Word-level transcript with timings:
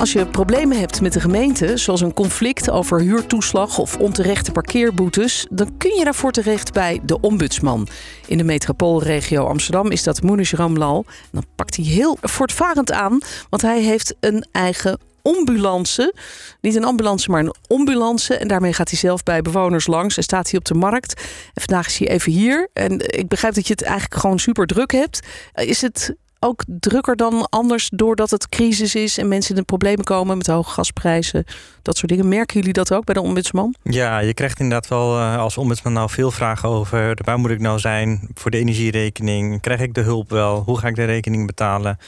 Als 0.00 0.12
je 0.12 0.26
problemen 0.26 0.78
hebt 0.78 1.00
met 1.00 1.12
de 1.12 1.20
gemeente, 1.20 1.76
zoals 1.76 2.00
een 2.00 2.12
conflict 2.12 2.70
over 2.70 3.00
huurtoeslag 3.00 3.78
of 3.78 3.96
onterechte 3.96 4.52
parkeerboetes, 4.52 5.46
dan 5.50 5.76
kun 5.76 5.96
je 5.96 6.04
daarvoor 6.04 6.32
terecht 6.32 6.72
bij 6.72 7.00
de 7.02 7.20
ombudsman. 7.20 7.88
In 8.26 8.38
de 8.38 8.44
metropoolregio 8.44 9.46
Amsterdam 9.46 9.90
is 9.90 10.02
dat 10.02 10.22
Moenish 10.22 10.52
Ramlal. 10.52 11.04
Dan 11.32 11.44
pakt 11.54 11.76
hij 11.76 11.84
heel 11.84 12.16
voortvarend 12.20 12.92
aan, 12.92 13.18
want 13.50 13.62
hij 13.62 13.80
heeft 13.80 14.14
een 14.20 14.46
eigen 14.52 14.98
ambulance. 15.22 16.14
Niet 16.60 16.74
een 16.74 16.84
ambulance, 16.84 17.30
maar 17.30 17.40
een 17.40 17.54
ambulance. 17.66 18.36
En 18.36 18.48
daarmee 18.48 18.72
gaat 18.72 18.90
hij 18.90 18.98
zelf 18.98 19.22
bij 19.22 19.42
bewoners 19.42 19.86
langs 19.86 20.16
en 20.16 20.22
staat 20.22 20.50
hij 20.50 20.58
op 20.58 20.64
de 20.64 20.74
markt. 20.74 21.14
En 21.54 21.62
vandaag 21.62 21.86
is 21.86 21.98
hij 21.98 22.08
even 22.08 22.32
hier. 22.32 22.68
En 22.72 23.18
ik 23.18 23.28
begrijp 23.28 23.54
dat 23.54 23.66
je 23.66 23.72
het 23.72 23.82
eigenlijk 23.82 24.20
gewoon 24.20 24.38
super 24.38 24.66
druk 24.66 24.92
hebt. 24.92 25.20
Is 25.54 25.82
het 25.82 26.14
ook 26.40 26.64
drukker 26.66 27.16
dan 27.16 27.46
anders 27.48 27.90
doordat 27.92 28.30
het 28.30 28.48
crisis 28.48 28.94
is 28.94 29.18
en 29.18 29.28
mensen 29.28 29.50
in 29.50 29.60
de 29.60 29.66
problemen 29.66 30.04
komen 30.04 30.36
met 30.36 30.46
hoge 30.46 30.70
gasprijzen, 30.70 31.44
dat 31.82 31.96
soort 31.96 32.10
dingen. 32.10 32.28
Merken 32.28 32.58
jullie 32.58 32.72
dat 32.72 32.92
ook 32.92 33.04
bij 33.04 33.14
de 33.14 33.20
ombudsman? 33.20 33.74
Ja, 33.82 34.18
je 34.18 34.34
krijgt 34.34 34.60
inderdaad 34.60 34.88
wel 34.88 35.18
uh, 35.18 35.38
als 35.38 35.58
ombudsman 35.58 35.92
nou 35.92 36.10
veel 36.10 36.30
vragen 36.30 36.68
over 36.68 37.18
waar 37.24 37.38
moet 37.38 37.50
ik 37.50 37.60
nou 37.60 37.78
zijn 37.78 38.28
voor 38.34 38.50
de 38.50 38.58
energierekening? 38.58 39.60
Krijg 39.60 39.80
ik 39.80 39.94
de 39.94 40.00
hulp 40.00 40.30
wel? 40.30 40.62
Hoe 40.62 40.78
ga 40.78 40.88
ik 40.88 40.94
de 40.94 41.04
rekening 41.04 41.46
betalen? 41.46 41.98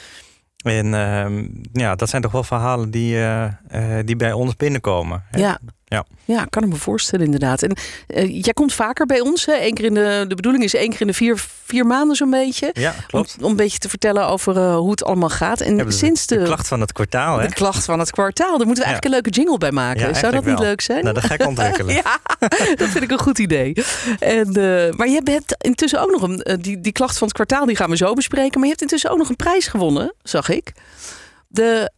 En 0.63 0.85
uh, 0.85 1.47
ja, 1.73 1.95
dat 1.95 2.09
zijn 2.09 2.21
toch 2.21 2.31
wel 2.31 2.43
verhalen 2.43 2.91
die, 2.91 3.15
uh, 3.15 3.47
die 4.05 4.15
bij 4.15 4.33
ons 4.33 4.55
binnenkomen. 4.55 5.23
Ja. 5.31 5.59
Ja. 5.93 6.05
ja, 6.25 6.45
kan 6.45 6.63
ik 6.63 6.69
me 6.69 6.75
voorstellen 6.75 7.25
inderdaad. 7.25 7.63
En 7.63 7.77
uh, 8.07 8.43
jij 8.43 8.53
komt 8.53 8.73
vaker 8.73 9.05
bij 9.05 9.19
ons. 9.19 9.45
Hè? 9.45 9.53
Eén 9.61 9.73
keer 9.73 9.85
in 9.85 9.93
de, 9.93 10.25
de 10.27 10.35
bedoeling 10.35 10.63
is 10.63 10.75
één 10.75 10.89
keer 10.89 11.01
in 11.01 11.07
de 11.07 11.13
vier, 11.13 11.45
vier 11.63 11.85
maanden 11.85 12.15
zo'n 12.15 12.29
beetje. 12.29 12.69
Ja, 12.73 12.95
klopt. 13.07 13.35
Om, 13.37 13.43
om, 13.43 13.49
een 13.49 13.55
beetje 13.55 13.77
te 13.77 13.89
vertellen 13.89 14.27
over 14.27 14.57
uh, 14.57 14.75
hoe 14.75 14.91
het 14.91 15.03
allemaal 15.03 15.29
gaat. 15.29 15.61
En 15.61 15.77
ja, 15.77 15.89
sinds 15.89 16.27
de, 16.27 16.37
de, 16.37 16.43
klacht 16.43 16.67
van 16.67 16.81
het 16.81 16.91
kwartaal. 16.91 17.39
Hè? 17.39 17.47
De 17.47 17.53
klacht 17.53 17.85
van 17.85 17.99
het 17.99 18.11
kwartaal. 18.11 18.57
Daar 18.57 18.67
moeten 18.67 18.83
we 18.83 18.89
eigenlijk 18.89 19.03
ja. 19.03 19.09
een 19.09 19.23
leuke 19.23 19.29
jingle 19.29 19.57
bij 19.57 19.71
maken. 19.71 20.07
Ja, 20.07 20.13
Zou 20.13 20.33
dat 20.33 20.45
niet 20.45 20.59
leuk 20.59 20.81
zijn? 20.81 21.03
Nou, 21.03 21.13
dat 21.13 21.23
ga 21.23 21.33
ik 21.33 21.47
ontwikkelen. 21.53 21.95
ja, 21.95 22.19
dat 22.75 22.89
vind 22.89 23.03
ik 23.03 23.11
een 23.11 23.19
goed 23.19 23.39
idee. 23.39 23.73
En, 24.19 24.59
uh, 24.59 24.91
maar 24.91 25.07
je 25.07 25.21
hebt 25.23 25.55
intussen 25.57 26.01
ook 26.01 26.11
nog 26.11 26.21
een... 26.21 26.59
die, 26.61 26.81
die 26.81 26.91
klacht 26.91 27.17
van 27.17 27.27
het 27.27 27.35
kwartaal 27.35 27.65
die 27.65 27.75
gaan 27.75 27.89
we 27.89 27.97
zo 27.97 28.13
bespreken. 28.13 28.53
Maar 28.53 28.63
je 28.63 28.69
hebt 28.69 28.81
intussen 28.81 29.09
ook 29.09 29.17
nog 29.17 29.29
een 29.29 29.35
prijs 29.35 29.67
gewonnen, 29.67 30.13
zag 30.23 30.49
ik. 30.49 30.71
De 31.47 31.91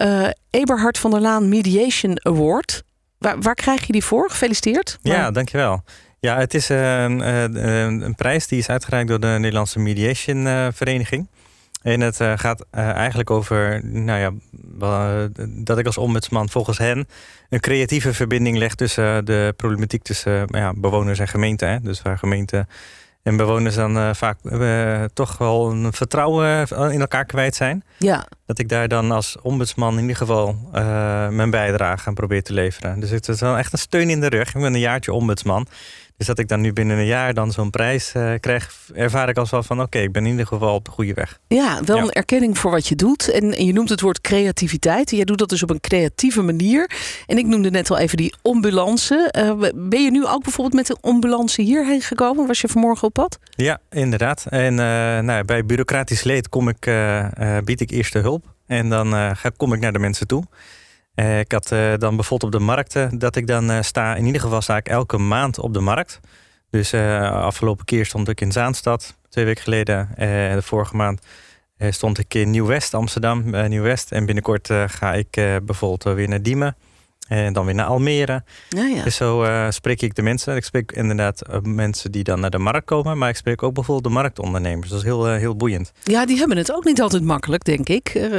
Eberhard 0.50 0.98
van 0.98 1.12
der 1.12 1.22
Laan 1.22 1.50
Mediation 1.50 2.20
Award. 2.24 2.84
Waar, 3.26 3.42
waar, 3.42 3.56
krijg 3.56 3.86
je 3.86 3.92
die 3.92 4.04
voor? 4.04 4.30
Gefeliciteerd. 4.30 5.00
Maar... 5.02 5.14
Ja, 5.14 5.32
dankjewel. 5.32 5.84
Ja, 6.20 6.38
het 6.38 6.54
is 6.54 6.70
een, 6.70 7.20
een, 7.20 8.04
een, 8.06 8.16
prijs 8.16 8.48
die 8.48 8.60
is 8.60 8.70
uitgereikt 8.70 9.10
door 9.10 9.20
de 9.20 9.36
Nederlandse 9.40 9.80
Mediation 9.80 10.46
uh, 10.46 10.68
Vereniging. 10.74 11.28
En 11.82 12.02
het 12.02 12.20
uh, 12.20 12.34
gaat 12.36 12.66
uh, 12.72 12.90
eigenlijk 12.90 13.30
over 13.30 13.86
nou 13.86 14.20
ja, 14.20 14.32
dat 15.48 15.78
ik 15.78 15.86
als 15.86 15.98
ombudsman 15.98 16.50
volgens 16.50 16.78
hen 16.78 17.08
een 17.50 17.60
creatieve 17.60 18.14
verbinding 18.14 18.58
leg 18.58 18.76
tussen 18.76 19.26
de 19.26 19.54
problematiek 19.58 20.04
tussen 20.04 20.46
ja, 20.48 20.74
bewoners 20.76 21.20
en 21.20 21.28
gemeenten. 21.28 21.70
Hè? 21.70 21.82
Dus 21.82 22.02
waar 22.02 22.18
gemeenten 22.18 22.68
en 23.26 23.38
bewoners 23.38 23.76
dan 23.76 23.98
uh, 23.98 24.14
vaak 24.14 24.38
uh, 24.44 25.04
toch 25.14 25.38
wel 25.38 25.72
een 25.72 25.94
vertrouwen 25.94 26.68
in 26.92 27.00
elkaar 27.00 27.26
kwijt 27.26 27.56
zijn. 27.56 27.84
Ja. 27.98 28.26
Dat 28.46 28.60
ik 28.60 28.70
daar 28.70 28.88
dan 28.88 29.12
als 29.12 29.38
ombudsman 29.42 29.94
in 29.94 30.02
ieder 30.02 30.16
geval 30.16 30.58
uh, 30.76 31.30
mijn 31.30 31.50
bijdrage 31.50 32.08
aan 32.08 32.14
probeer 32.14 32.44
te 32.44 32.54
leveren. 32.54 33.00
Dus 33.00 33.10
het 33.10 33.28
is 33.28 33.40
wel 33.40 33.58
echt 33.58 33.74
een 33.74 33.80
steun 33.80 34.10
in 34.10 34.20
de 34.20 34.28
rug. 34.28 34.48
Ik 34.48 34.62
ben 34.62 34.74
een 34.74 34.80
jaartje 34.80 35.14
ombudsman. 35.14 35.68
Dus 36.18 36.28
dat 36.28 36.40
ik 36.40 36.48
dan 36.48 36.62
nu 36.62 36.74
binnen 36.74 36.98
een 36.98 37.06
jaar 37.06 37.34
dan 37.34 37.52
zo'n 37.52 37.70
prijs 37.70 38.12
krijg, 38.40 38.90
ervaar 38.94 39.30
ik 39.30 39.38
als 39.38 39.50
wel 39.50 39.64
van 39.64 39.78
oké, 39.78 39.86
okay, 39.86 40.04
ik 40.04 40.12
ben 40.12 40.26
in 40.26 40.32
ieder 40.32 40.48
geval 40.48 40.76
op 40.76 40.86
de 40.86 40.92
goede 40.92 41.14
weg. 41.14 41.40
Ja, 41.48 41.84
wel 41.84 41.96
ja. 41.96 42.02
een 42.02 42.12
erkenning 42.12 42.58
voor 42.58 42.72
wat 42.72 42.88
je 42.88 42.96
doet. 42.96 43.32
En 43.32 43.66
je 43.66 43.74
noemt 43.74 43.90
het 43.90 44.02
woord 44.02 44.22
creativiteit. 44.22 45.12
Jij 45.12 45.26
doet 45.26 45.38
dat 45.38 45.50
dus 45.50 45.64
op 45.64 45.70
een 45.70 45.80
creatieve 45.80 46.42
manier. 46.42 46.90
En 47.26 47.38
ik 47.38 47.46
noemde 47.46 47.70
net 47.70 47.90
al 47.90 47.98
even 47.98 48.18
die 48.18 48.34
ambulance. 48.42 49.34
ben 49.76 50.04
je 50.04 50.12
nu 50.12 50.26
ook 50.26 50.44
bijvoorbeeld 50.44 50.76
met 50.76 50.88
de 50.88 50.98
ambulance 51.10 51.62
hierheen 51.62 52.02
gekomen? 52.02 52.48
Was 52.48 52.62
je 52.62 52.68
vanmorgen 52.68 53.08
op 53.08 53.14
pad? 53.14 53.40
Ja, 53.50 53.80
inderdaad. 53.90 54.46
En 54.50 54.72
uh, 54.72 54.78
nou, 55.20 55.44
bij 55.46 55.66
bureaucratisch 55.66 56.24
leed 56.24 56.50
kom 56.50 56.70
ik, 56.70 56.86
uh, 56.86 57.26
uh, 57.40 57.58
bied 57.64 57.82
ik 57.82 57.90
eerste 57.92 58.20
hulp. 58.20 58.54
En 58.68 58.90
dan 58.90 59.36
ga, 59.36 59.52
kom 59.58 59.74
ik 59.74 59.80
naar 59.80 59.94
de 59.94 60.00
mensen 60.00 60.28
toe. 60.28 60.44
Ik 61.16 61.52
had 61.52 61.68
dan 62.00 62.16
bijvoorbeeld 62.16 62.54
op 62.54 62.60
de 62.60 62.66
markten 62.66 63.20
dat 63.20 63.36
ik 63.36 63.48
dan 63.48 63.84
sta. 63.84 64.16
In 64.16 64.26
ieder 64.26 64.42
geval 64.42 64.62
sta 64.62 64.78
ik 64.78 64.88
elke 64.88 65.18
maand 65.18 65.60
op 65.60 65.74
de 65.74 65.80
markt. 65.80 66.20
Dus 66.70 66.94
afgelopen 66.94 67.86
keer 67.86 68.06
stond 68.06 68.30
ik 68.30 68.42
in 68.42 68.52
Zaanstad, 68.52 69.18
twee 69.30 69.46
weken 69.46 69.64
geleden. 69.64 70.10
de 70.56 70.62
vorige 70.62 70.96
maand 70.96 71.26
stond 71.78 72.20
ik 72.20 72.34
in 72.34 72.50
Nieuw-West, 72.50 72.94
Amsterdam, 72.94 73.50
Nieuw-West. 73.68 74.12
En 74.12 74.26
binnenkort 74.26 74.70
ga 74.88 75.14
ik 75.14 75.32
bijvoorbeeld 75.66 76.04
weer 76.16 76.30
naar 76.30 76.42
Diemen. 76.42 76.76
En 77.28 77.54
dan 77.54 77.66
weer 77.66 77.76
naar 77.76 77.86
Almere. 77.86 78.44
Ja, 78.70 78.86
ja. 78.86 79.04
Dus 79.04 79.16
zo 79.16 79.44
uh, 79.44 79.70
spreek 79.70 80.02
ik 80.02 80.16
de 80.16 80.22
mensen. 80.22 80.56
Ik 80.56 80.64
spreek 80.64 80.92
inderdaad 80.92 81.42
uh, 81.50 81.58
mensen 81.62 82.12
die 82.12 82.24
dan 82.24 82.40
naar 82.40 82.50
de 82.50 82.58
markt 82.58 82.86
komen. 82.86 83.18
Maar 83.18 83.30
ik 83.30 83.36
spreek 83.36 83.64
ook 83.64 83.74
bijvoorbeeld 83.74 84.14
de 84.14 84.20
marktondernemers. 84.20 84.90
Dat 84.90 84.98
is 84.98 85.04
heel, 85.04 85.32
uh, 85.32 85.38
heel 85.38 85.56
boeiend. 85.56 85.92
Ja, 86.04 86.26
die 86.26 86.38
hebben 86.38 86.58
het 86.58 86.74
ook 86.74 86.84
niet 86.84 87.02
altijd 87.02 87.24
makkelijk, 87.24 87.64
denk 87.64 87.90
ik. 87.90 88.30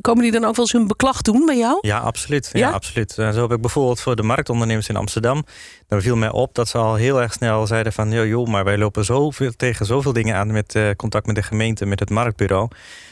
komen 0.00 0.22
die 0.22 0.32
dan 0.32 0.44
ook 0.44 0.56
wel 0.56 0.64
eens 0.64 0.72
hun 0.72 0.86
beklag 0.86 1.22
doen 1.22 1.46
bij 1.46 1.58
jou? 1.58 1.78
Ja, 1.80 1.98
absoluut. 1.98 2.50
Ja? 2.52 2.58
ja 2.58 2.70
absoluut. 2.70 3.12
zo 3.12 3.40
heb 3.40 3.52
ik 3.52 3.60
bijvoorbeeld 3.60 4.00
voor 4.00 4.16
de 4.16 4.22
marktondernemers 4.22 4.88
in 4.88 4.96
Amsterdam. 4.96 5.44
Dan 5.86 6.02
viel 6.02 6.16
mij 6.16 6.30
op 6.30 6.54
dat 6.54 6.68
ze 6.68 6.78
al 6.78 6.94
heel 6.94 7.22
erg 7.22 7.32
snel 7.32 7.66
zeiden 7.66 7.92
van... 7.92 8.10
joh, 8.10 8.26
joh 8.26 8.46
maar 8.46 8.64
wij 8.64 8.78
lopen 8.78 9.04
zoveel, 9.04 9.52
tegen 9.56 9.86
zoveel 9.86 10.12
dingen 10.12 10.36
aan 10.36 10.52
met 10.52 10.78
contact 10.96 11.26
met 11.26 11.34
de 11.34 11.42
gemeente, 11.42 11.86
met 11.86 12.00
het 12.00 12.10
marktbureau. 12.10 12.68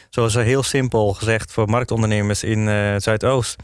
Zoals 0.09 0.33
heel 0.33 0.63
simpel 0.63 1.13
gezegd 1.13 1.51
voor 1.51 1.69
marktondernemers 1.69 2.43
in 2.43 2.67
Zuidoost... 3.01 3.55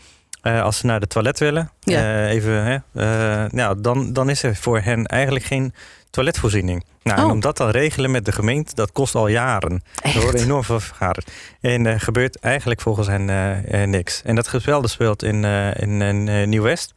Uh, 0.43 0.61
als 0.61 0.77
ze 0.77 0.85
naar 0.85 0.99
de 0.99 1.07
toilet 1.07 1.39
willen, 1.39 1.69
ja. 1.79 2.01
uh, 2.01 2.29
even, 2.29 2.63
hè, 2.63 2.73
uh, 2.73 3.49
nou, 3.51 3.81
dan, 3.81 4.13
dan 4.13 4.29
is 4.29 4.43
er 4.43 4.55
voor 4.55 4.79
hen 4.79 5.05
eigenlijk 5.05 5.45
geen 5.45 5.73
toiletvoorziening. 6.09 6.85
Nou, 7.03 7.17
oh. 7.19 7.25
en 7.25 7.31
om 7.31 7.39
dat 7.39 7.57
dan 7.57 7.69
regelen 7.69 8.11
met 8.11 8.25
de 8.25 8.31
gemeente, 8.31 8.75
dat 8.75 8.91
kost 8.91 9.15
al 9.15 9.27
jaren. 9.27 9.83
Echt? 10.01 10.15
Er 10.15 10.21
worden 10.21 10.41
enorm 10.41 10.63
veel 10.63 10.79
vergaderd. 10.79 11.31
En 11.61 11.85
er 11.85 11.99
gebeurt 11.99 12.39
eigenlijk 12.39 12.81
volgens 12.81 13.07
hen 13.07 13.89
niks. 13.89 14.21
En 14.21 14.35
dat 14.35 14.47
geweld 14.47 14.89
speelt 14.89 15.23
in, 15.23 15.43
in, 15.75 16.01
in 16.01 16.49
Nieuw-West. 16.49 16.93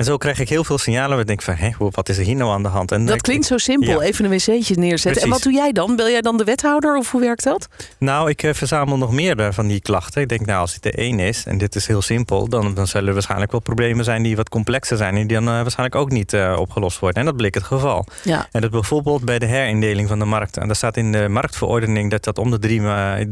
En 0.00 0.06
zo 0.06 0.16
krijg 0.16 0.38
ik 0.38 0.48
heel 0.48 0.64
veel 0.64 0.78
signalen 0.78 1.10
waar 1.10 1.20
ik 1.20 1.26
denk 1.26 1.42
van, 1.42 1.54
hé, 1.54 1.70
wat 1.78 2.08
is 2.08 2.18
er 2.18 2.24
hier 2.24 2.36
nou 2.36 2.50
aan 2.50 2.62
de 2.62 2.68
hand? 2.68 2.92
En 2.92 3.06
dat 3.06 3.14
ik, 3.14 3.22
klinkt 3.22 3.46
zo 3.46 3.58
simpel, 3.58 4.00
ja. 4.00 4.06
even 4.06 4.24
een 4.24 4.30
wc'tje 4.30 4.74
neerzetten. 4.74 5.00
Precies. 5.00 5.22
En 5.22 5.28
wat 5.28 5.42
doe 5.42 5.52
jij 5.52 5.72
dan? 5.72 5.96
Wil 5.96 6.08
jij 6.08 6.20
dan 6.20 6.36
de 6.36 6.44
wethouder 6.44 6.96
of 6.96 7.10
hoe 7.10 7.20
werkt 7.20 7.44
dat? 7.44 7.68
Nou, 7.98 8.30
ik 8.30 8.42
uh, 8.42 8.52
verzamel 8.52 8.96
nog 8.96 9.12
meer 9.12 9.40
uh, 9.40 9.48
van 9.50 9.66
die 9.66 9.80
klachten. 9.80 10.22
Ik 10.22 10.28
denk, 10.28 10.46
nou, 10.46 10.60
als 10.60 10.74
het 10.74 10.84
er 10.84 10.94
één 10.94 11.18
is, 11.18 11.44
en 11.46 11.58
dit 11.58 11.74
is 11.74 11.86
heel 11.86 12.02
simpel... 12.02 12.48
dan, 12.48 12.74
dan 12.74 12.86
zullen 12.86 13.08
er 13.08 13.12
waarschijnlijk 13.12 13.50
wel 13.50 13.60
problemen 13.60 14.04
zijn 14.04 14.22
die 14.22 14.36
wat 14.36 14.48
complexer 14.48 14.96
zijn... 14.96 15.16
en 15.16 15.26
die 15.26 15.36
dan 15.36 15.48
uh, 15.48 15.60
waarschijnlijk 15.60 15.94
ook 15.94 16.10
niet 16.10 16.34
opgelost 16.56 16.98
worden. 16.98 17.18
En 17.18 17.24
dat 17.24 17.36
bleek 17.36 17.54
het 17.54 17.64
geval. 17.64 18.06
Ja. 18.22 18.48
En 18.52 18.60
dat 18.60 18.70
bijvoorbeeld 18.70 19.24
bij 19.24 19.38
de 19.38 19.46
herindeling 19.46 20.08
van 20.08 20.18
de 20.18 20.24
markt. 20.24 20.56
En 20.56 20.66
daar 20.66 20.76
staat 20.76 20.96
in 20.96 21.12
de 21.12 21.28
marktverordening 21.28 22.10
dat 22.10 22.24
dat 22.24 22.38
om 22.38 22.50
de 22.50 22.58
drie, 22.58 22.82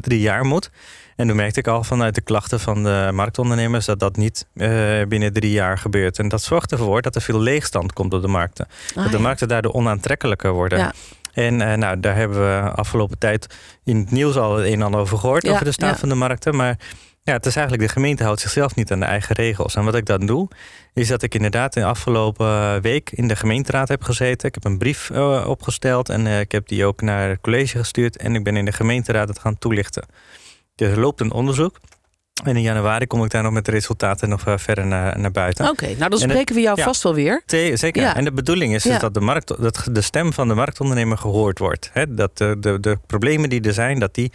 drie 0.00 0.20
jaar 0.20 0.44
moet... 0.44 0.70
En 1.18 1.26
toen 1.26 1.36
merkte 1.36 1.60
ik 1.60 1.66
al 1.66 1.84
vanuit 1.84 2.14
de 2.14 2.20
klachten 2.20 2.60
van 2.60 2.82
de 2.82 3.10
marktondernemers 3.12 3.86
dat 3.86 3.98
dat 3.98 4.16
niet 4.16 4.46
uh, 4.54 5.02
binnen 5.08 5.32
drie 5.32 5.50
jaar 5.50 5.78
gebeurt. 5.78 6.18
En 6.18 6.28
dat 6.28 6.42
zorgt 6.42 6.72
ervoor 6.72 7.02
dat 7.02 7.14
er 7.14 7.22
veel 7.22 7.40
leegstand 7.40 7.92
komt 7.92 8.14
op 8.14 8.22
de 8.22 8.28
markten. 8.28 8.66
Ah, 8.88 8.94
dat 8.94 9.10
de 9.10 9.16
ja. 9.16 9.22
markten 9.22 9.48
daardoor 9.48 9.72
onaantrekkelijker 9.72 10.52
worden. 10.52 10.78
Ja. 10.78 10.92
En 11.32 11.60
uh, 11.60 11.74
nou, 11.74 12.00
daar 12.00 12.16
hebben 12.16 12.38
we 12.38 12.70
afgelopen 12.70 13.18
tijd 13.18 13.46
in 13.84 13.96
het 13.96 14.10
nieuws 14.10 14.36
al 14.36 14.56
het 14.56 14.66
een 14.66 14.72
en 14.72 14.82
ander 14.82 15.00
over 15.00 15.18
gehoord, 15.18 15.42
Ja, 15.42 15.52
over 15.52 15.64
de 15.64 15.72
staat 15.72 15.98
van 15.98 16.08
de 16.08 16.14
markten. 16.14 16.56
Maar 16.56 16.78
ja, 17.22 17.32
het 17.32 17.47
is 17.47 17.56
eigenlijk 17.56 17.86
de 17.86 17.92
gemeente 17.92 18.22
houdt 18.22 18.41
zichzelf 18.41 18.74
niet 18.74 18.92
aan 18.92 19.00
de 19.00 19.06
eigen 19.06 19.34
regels. 19.34 19.74
En 19.74 19.84
wat 19.84 19.94
ik 19.94 20.06
dan 20.06 20.26
doe, 20.26 20.48
is 20.94 21.09
dat 21.09 21.22
ik 21.22 21.34
inderdaad 21.34 21.76
in 21.76 21.82
de 21.82 21.88
afgelopen 21.88 22.80
week 22.82 23.10
in 23.10 23.28
de 23.28 23.36
gemeenteraad 23.36 23.88
heb 23.88 24.03
gezeten. 24.03 24.48
Ik 24.48 24.54
heb 24.54 24.64
een 24.64 24.78
brief 24.78 25.10
uh, 25.10 25.44
opgesteld 25.48 26.09
en 26.09 26.26
ik 26.26 26.53
heb 26.53 26.68
die 26.68 26.84
ook 26.84 27.00
naar 27.00 27.28
het 27.28 27.41
college 27.41 27.78
gestuurd. 27.78 28.16
En 28.16 28.34
ik 28.34 28.44
ben 28.44 28.56
in 28.56 28.64
de 28.64 28.72
gemeenteraad 28.72 29.28
het 29.28 29.38
gaan 29.38 29.59
toelichten. 29.59 30.06
Er 30.80 31.01
loopt 31.01 31.21
een 31.21 31.33
onderzoek. 31.33 31.80
En 32.45 32.57
in 32.57 32.63
januari 32.63 33.07
kom 33.07 33.25
ik 33.25 33.30
daar 33.30 33.42
nog 33.42 33.53
met 33.53 33.65
de 33.65 33.71
resultaten 33.71 34.28
nog 34.28 34.47
uh, 34.47 34.59
verder 34.59 34.86
naar, 34.86 35.19
naar 35.19 35.30
buiten. 35.30 35.69
Oké, 35.69 35.86
nou 35.86 35.98
dan 35.98 36.10
En 36.10 36.19
spreken 36.30 36.54
we 36.54 36.60
jou 36.60 36.77
ja. 36.78 36.84
vast 36.84 37.03
wel 37.03 37.15
weer. 37.15 37.42
Zeker. 37.47 38.03
Ja. 38.03 38.16
En 38.16 38.25
de 38.25 38.33
bedoeling 38.33 38.75
is, 38.75 38.83
Ja. 38.83 38.91
dus 38.91 39.01
dat, 39.01 39.15
de 39.15 39.21
markt, 39.21 39.63
dat 39.63 39.89
de 39.92 40.01
stem 40.01 40.33
van 40.33 40.48
de 40.48 40.54
marktondernemer 40.54 41.19
gehoord 41.19 41.59
wordt. 41.59 41.91
Dat 42.09 42.39
de, 42.39 42.57
de, 42.60 42.80
de 42.80 42.98
problemen 43.07 43.48
die 43.48 43.60
er 43.60 43.72
zijn, 43.72 43.98
dat 43.98 44.15
die 44.15 44.30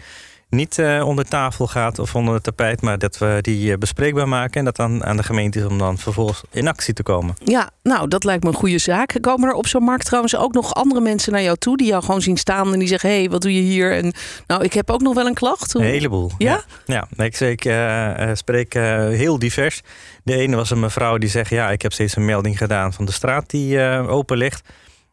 niet 0.53 0.77
uh, 0.77 1.07
onder 1.07 1.25
tafel 1.25 1.67
gaat 1.67 2.00
of 2.00 2.15
onder 2.15 2.33
het 2.33 2.44
tapijt, 2.44 2.81
maar 2.81 2.97
dat 2.97 3.17
we 3.17 3.38
die 3.41 3.71
uh, 3.71 3.77
bespreekbaar 3.77 4.27
maken 4.27 4.59
en 4.59 4.65
dat 4.65 4.75
dan 4.75 5.05
aan 5.05 5.17
de 5.17 5.23
gemeente 5.23 5.59
is 5.59 5.65
om 5.65 5.77
dan 5.77 5.97
vervolgens 5.97 6.41
in 6.51 6.67
actie 6.67 6.94
te 6.94 7.03
komen. 7.03 7.35
Ja, 7.44 7.69
nou, 7.83 8.07
dat 8.07 8.23
lijkt 8.23 8.44
me 8.44 8.50
een 8.50 8.55
goede 8.55 8.77
zaak. 8.77 9.17
Komen 9.21 9.50
er 9.50 9.55
op 9.55 9.67
zo'n 9.67 9.83
markt 9.83 10.05
trouwens 10.05 10.35
ook 10.35 10.53
nog 10.53 10.73
andere 10.73 11.01
mensen 11.01 11.31
naar 11.31 11.41
jou 11.41 11.57
toe 11.57 11.77
die 11.77 11.88
jou 11.88 12.03
gewoon 12.03 12.21
zien 12.21 12.38
staan 12.38 12.73
en 12.73 12.79
die 12.79 12.88
zeggen: 12.88 13.09
hé, 13.09 13.19
hey, 13.19 13.29
wat 13.29 13.41
doe 13.41 13.53
je 13.53 13.61
hier? 13.61 13.94
En 13.94 14.13
nou, 14.47 14.63
ik 14.63 14.73
heb 14.73 14.89
ook 14.89 15.01
nog 15.01 15.13
wel 15.13 15.25
een 15.25 15.33
klacht. 15.33 15.73
Een 15.73 15.81
heleboel. 15.81 16.31
Ja? 16.38 16.63
Ja, 16.85 17.07
ja. 17.17 17.23
ik, 17.23 17.39
ik 17.39 17.65
uh, 17.65 18.29
spreek 18.33 18.73
heel 18.73 19.39
divers. 19.39 19.81
De 20.23 20.35
ene 20.35 20.55
was 20.55 20.71
een 20.71 20.79
mevrouw 20.79 21.17
die 21.17 21.29
zegt: 21.29 21.50
ja, 21.50 21.69
ik 21.69 21.81
heb 21.81 21.94
steeds 21.94 22.15
een 22.15 22.25
melding 22.25 22.57
gedaan 22.57 22.94
van 22.94 23.05
de 23.05 23.11
straat 23.11 23.50
die 23.50 23.79
open 24.07 24.38
ligt. 24.38 24.61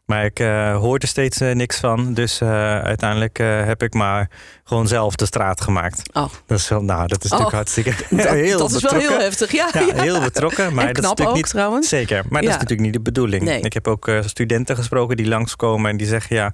Maar 0.05 0.25
ik 0.25 0.39
uh, 0.39 0.77
hoor 0.77 0.97
er 0.97 1.07
steeds 1.07 1.41
uh, 1.41 1.55
niks 1.55 1.79
van. 1.79 2.13
Dus 2.13 2.41
uh, 2.41 2.79
uiteindelijk 2.79 3.37
heb 3.37 3.83
ik 3.83 3.93
maar 3.93 4.29
gewoon 4.63 4.87
zelf 4.87 5.15
de 5.15 5.25
straat 5.25 5.61
gemaakt. 5.61 6.09
Oh. 6.13 6.29
Dat 6.45 6.57
is, 6.57 6.69
wel, 6.69 6.83
nou, 6.83 7.07
dat 7.07 7.23
is 7.23 7.29
natuurlijk 7.29 7.49
oh. 7.49 7.55
hartstikke 7.55 7.93
dat, 8.15 8.27
heel 8.29 8.57
Dat 8.57 8.71
is 8.71 8.81
wel 8.81 8.99
heel 8.99 9.19
heftig, 9.19 9.51
ja. 9.51 9.69
ja, 9.73 10.01
heel 10.01 10.21
betrokken. 10.29 10.73
Maar 10.73 10.87
en 10.87 10.93
dat 10.93 11.03
is 11.03 11.09
knap 11.09 11.27
ook 11.27 11.35
niet, 11.35 11.49
trouwens. 11.49 11.89
Zeker, 11.89 12.23
maar 12.29 12.41
Ja. 12.41 12.47
dat 12.47 12.55
is 12.55 12.61
natuurlijk 12.61 12.81
niet 12.81 12.93
de 12.93 13.11
bedoeling. 13.11 13.43
Nee. 13.43 13.61
Ik 13.61 13.73
heb 13.73 13.87
ook 13.87 14.11
studenten 14.25 14.75
gesproken 14.75 15.17
die 15.17 15.27
langskomen 15.27 15.91
en 15.91 15.97
die 15.97 16.07
zeggen... 16.07 16.35
ja, 16.35 16.53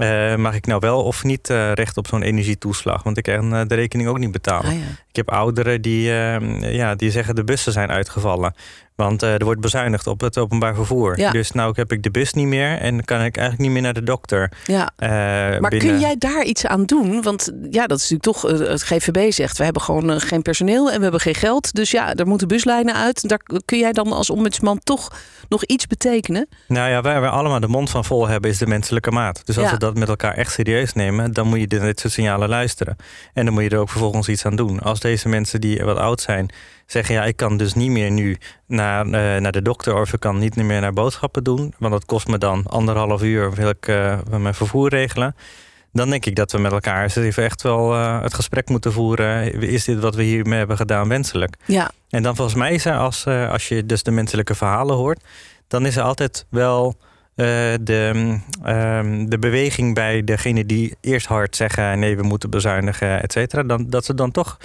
eh, 0.00 0.36
mag 0.36 0.54
ik 0.54 0.66
nou 0.66 0.80
wel 0.80 1.02
of 1.02 1.24
niet 1.24 1.50
eh, 1.50 1.72
recht 1.72 1.96
op 1.96 2.06
zo'n 2.06 2.22
energietoeslag? 2.22 3.02
Want 3.02 3.16
ik 3.16 3.22
kan 3.22 3.54
eh, 3.54 3.66
de 3.66 3.74
rekening 3.74 4.08
ook 4.08 4.18
niet 4.18 4.32
betalen. 4.32 4.70
Ah, 4.70 4.76
ja. 4.76 4.84
Ik 5.08 5.16
heb 5.16 5.30
ouderen 5.30 5.82
die, 5.82 6.10
eh, 6.10 6.74
ja, 6.74 6.94
die 6.94 7.10
zeggen 7.10 7.34
de 7.34 7.44
bussen 7.44 7.72
zijn 7.72 7.90
uitgevallen. 7.90 8.54
Want 9.00 9.22
eh, 9.22 9.32
er 9.34 9.44
wordt 9.44 9.60
bezuinigd 9.60 10.06
op 10.06 10.20
het 10.20 10.38
openbaar 10.38 10.74
vervoer. 10.74 11.18
Ja. 11.18 11.30
Dus 11.30 11.50
nou 11.52 11.72
heb 11.76 11.92
ik 11.92 12.02
de 12.02 12.10
bus 12.10 12.32
niet 12.32 12.46
meer 12.46 12.78
en 12.78 12.94
dan 12.96 13.04
kan 13.04 13.16
ik 13.22 13.36
eigenlijk 13.36 13.58
niet 13.58 13.70
meer 13.70 13.82
naar 13.82 13.92
de 13.94 14.02
dokter. 14.02 14.52
ja. 14.66 14.90
eh, 14.96 15.08
Maar 15.60 15.70
binnen... 15.70 15.78
kun 15.88 16.00
jij 16.00 16.14
daar 16.18 16.44
iets 16.44 16.66
aan 16.66 16.84
doen? 16.84 17.22
Want 17.22 17.50
ja, 17.70 17.86
dat 17.86 17.98
is 17.98 18.10
natuurlijk 18.10 18.22
toch, 18.22 18.60
eh, 18.60 18.68
het 18.68 18.82
GVB 18.82 19.32
zegt, 19.32 19.58
we 19.58 19.64
hebben 19.64 19.82
gewoon 19.82 20.20
geen 20.20 20.42
personeel 20.42 20.90
en 20.90 20.96
we 20.96 21.02
hebben 21.02 21.20
geen 21.20 21.34
geld. 21.34 21.72
Dus 21.74 21.90
ja, 21.90 22.14
er 22.14 22.26
moeten 22.26 22.48
buslijnen 22.48 22.94
uit. 22.94 23.28
Daar 23.28 23.40
kun 23.64 23.78
jij 23.78 23.92
dan 23.92 24.12
als 24.12 24.30
ombudsman 24.30 24.78
toch 24.84 25.12
nog 25.48 25.64
iets 25.64 25.86
betekenen? 25.86 26.48
Nou 26.68 26.90
ja, 26.90 27.00
waar 27.02 27.20
we 27.20 27.28
allemaal 27.28 27.60
de 27.60 27.68
mond 27.68 27.90
van 27.90 28.04
vol 28.04 28.28
hebben 28.28 28.50
is 28.50 28.58
de 28.58 28.66
menselijke 28.66 29.10
maat. 29.10 29.42
Dus 29.46 29.56
als 29.58 29.66
Ja. 29.66 29.72
we 29.72 29.78
dat 29.78 29.94
met 29.94 30.08
elkaar 30.08 30.34
echt 30.34 30.52
serieus 30.52 30.92
nemen, 30.92 31.32
dan 31.32 31.46
moet 31.46 31.60
je 31.60 31.66
dit 31.66 32.00
soort 32.00 32.12
signalen 32.12 32.48
luisteren. 32.48 32.96
En 33.34 33.44
dan 33.44 33.54
moet 33.54 33.62
je 33.62 33.68
er 33.70 33.78
ook 33.78 33.88
vervolgens 33.90 34.28
iets 34.28 34.44
aan 34.46 34.56
doen. 34.56 34.80
Als 34.80 35.00
deze 35.00 35.28
mensen 35.28 35.60
die 35.60 35.84
wat 35.84 35.96
oud 35.96 36.20
zijn 36.20 36.48
zeggen, 36.92 37.14
ja, 37.14 37.24
ik 37.24 37.36
kan 37.36 37.56
dus 37.56 37.74
niet 37.74 37.90
meer 37.90 38.10
nu 38.10 38.36
naar, 38.66 39.04
eh, 39.04 39.40
naar 39.40 39.52
de 39.52 39.62
dokter 39.62 40.00
of 40.00 40.12
ik 40.12 40.20
kan 40.20 40.38
niet 40.38 40.56
meer 40.56 40.80
naar 40.80 40.92
boodschappen 40.92 41.44
doen, 41.44 41.74
want 41.78 41.92
dat 41.92 42.04
kost 42.04 42.28
me 42.28 42.38
dan 42.38 42.66
anderhalf 42.66 43.22
uur, 43.22 43.54
wil 43.54 43.68
ik 43.68 43.88
eh, 43.88 44.18
mijn 44.38 44.54
vervoer 44.54 44.88
regelen. 44.88 45.36
Dan 45.92 46.10
denk 46.10 46.26
ik 46.26 46.36
dat 46.36 46.52
we 46.52 46.58
met 46.58 46.72
elkaar 46.72 47.02
eens 47.02 47.16
even 47.16 47.44
echt 47.44 47.62
wel 47.62 47.94
eh, 47.94 48.22
het 48.22 48.34
gesprek 48.34 48.68
moeten 48.68 48.92
voeren. 48.92 49.60
Is 49.60 49.84
dit 49.84 50.00
wat 50.00 50.14
we 50.14 50.22
hiermee 50.22 50.58
hebben 50.58 50.76
gedaan 50.76 51.08
wenselijk? 51.08 51.56
Ja, 51.64 51.90
En 52.08 52.22
dan 52.22 52.36
volgens 52.36 52.56
mij 52.56 52.72
is 52.72 52.84
er, 52.84 52.96
als, 52.96 53.26
als 53.26 53.68
je 53.68 53.86
dus 53.86 54.02
de 54.02 54.10
menselijke 54.10 54.54
verhalen 54.54 54.96
hoort, 54.96 55.24
dan 55.68 55.86
is 55.86 55.96
er 55.96 56.02
altijd 56.02 56.46
wel 56.48 56.96
de, 57.34 58.38
ehm, 58.62 59.26
de 59.26 59.38
beweging 59.38 59.94
bij 59.94 60.24
degene 60.24 60.66
die 60.66 60.96
eerst 61.00 61.26
hard 61.26 61.56
zeggen: 61.56 61.98
nee, 61.98 62.16
we 62.16 62.22
moeten 62.22 62.50
bezuinigen, 62.50 63.22
et 63.22 63.32
cetera. 63.32 63.62
Dan, 63.62 63.86
dat 63.88 64.04
ze 64.04 64.14
dan 64.14 64.30
toch 64.30 64.58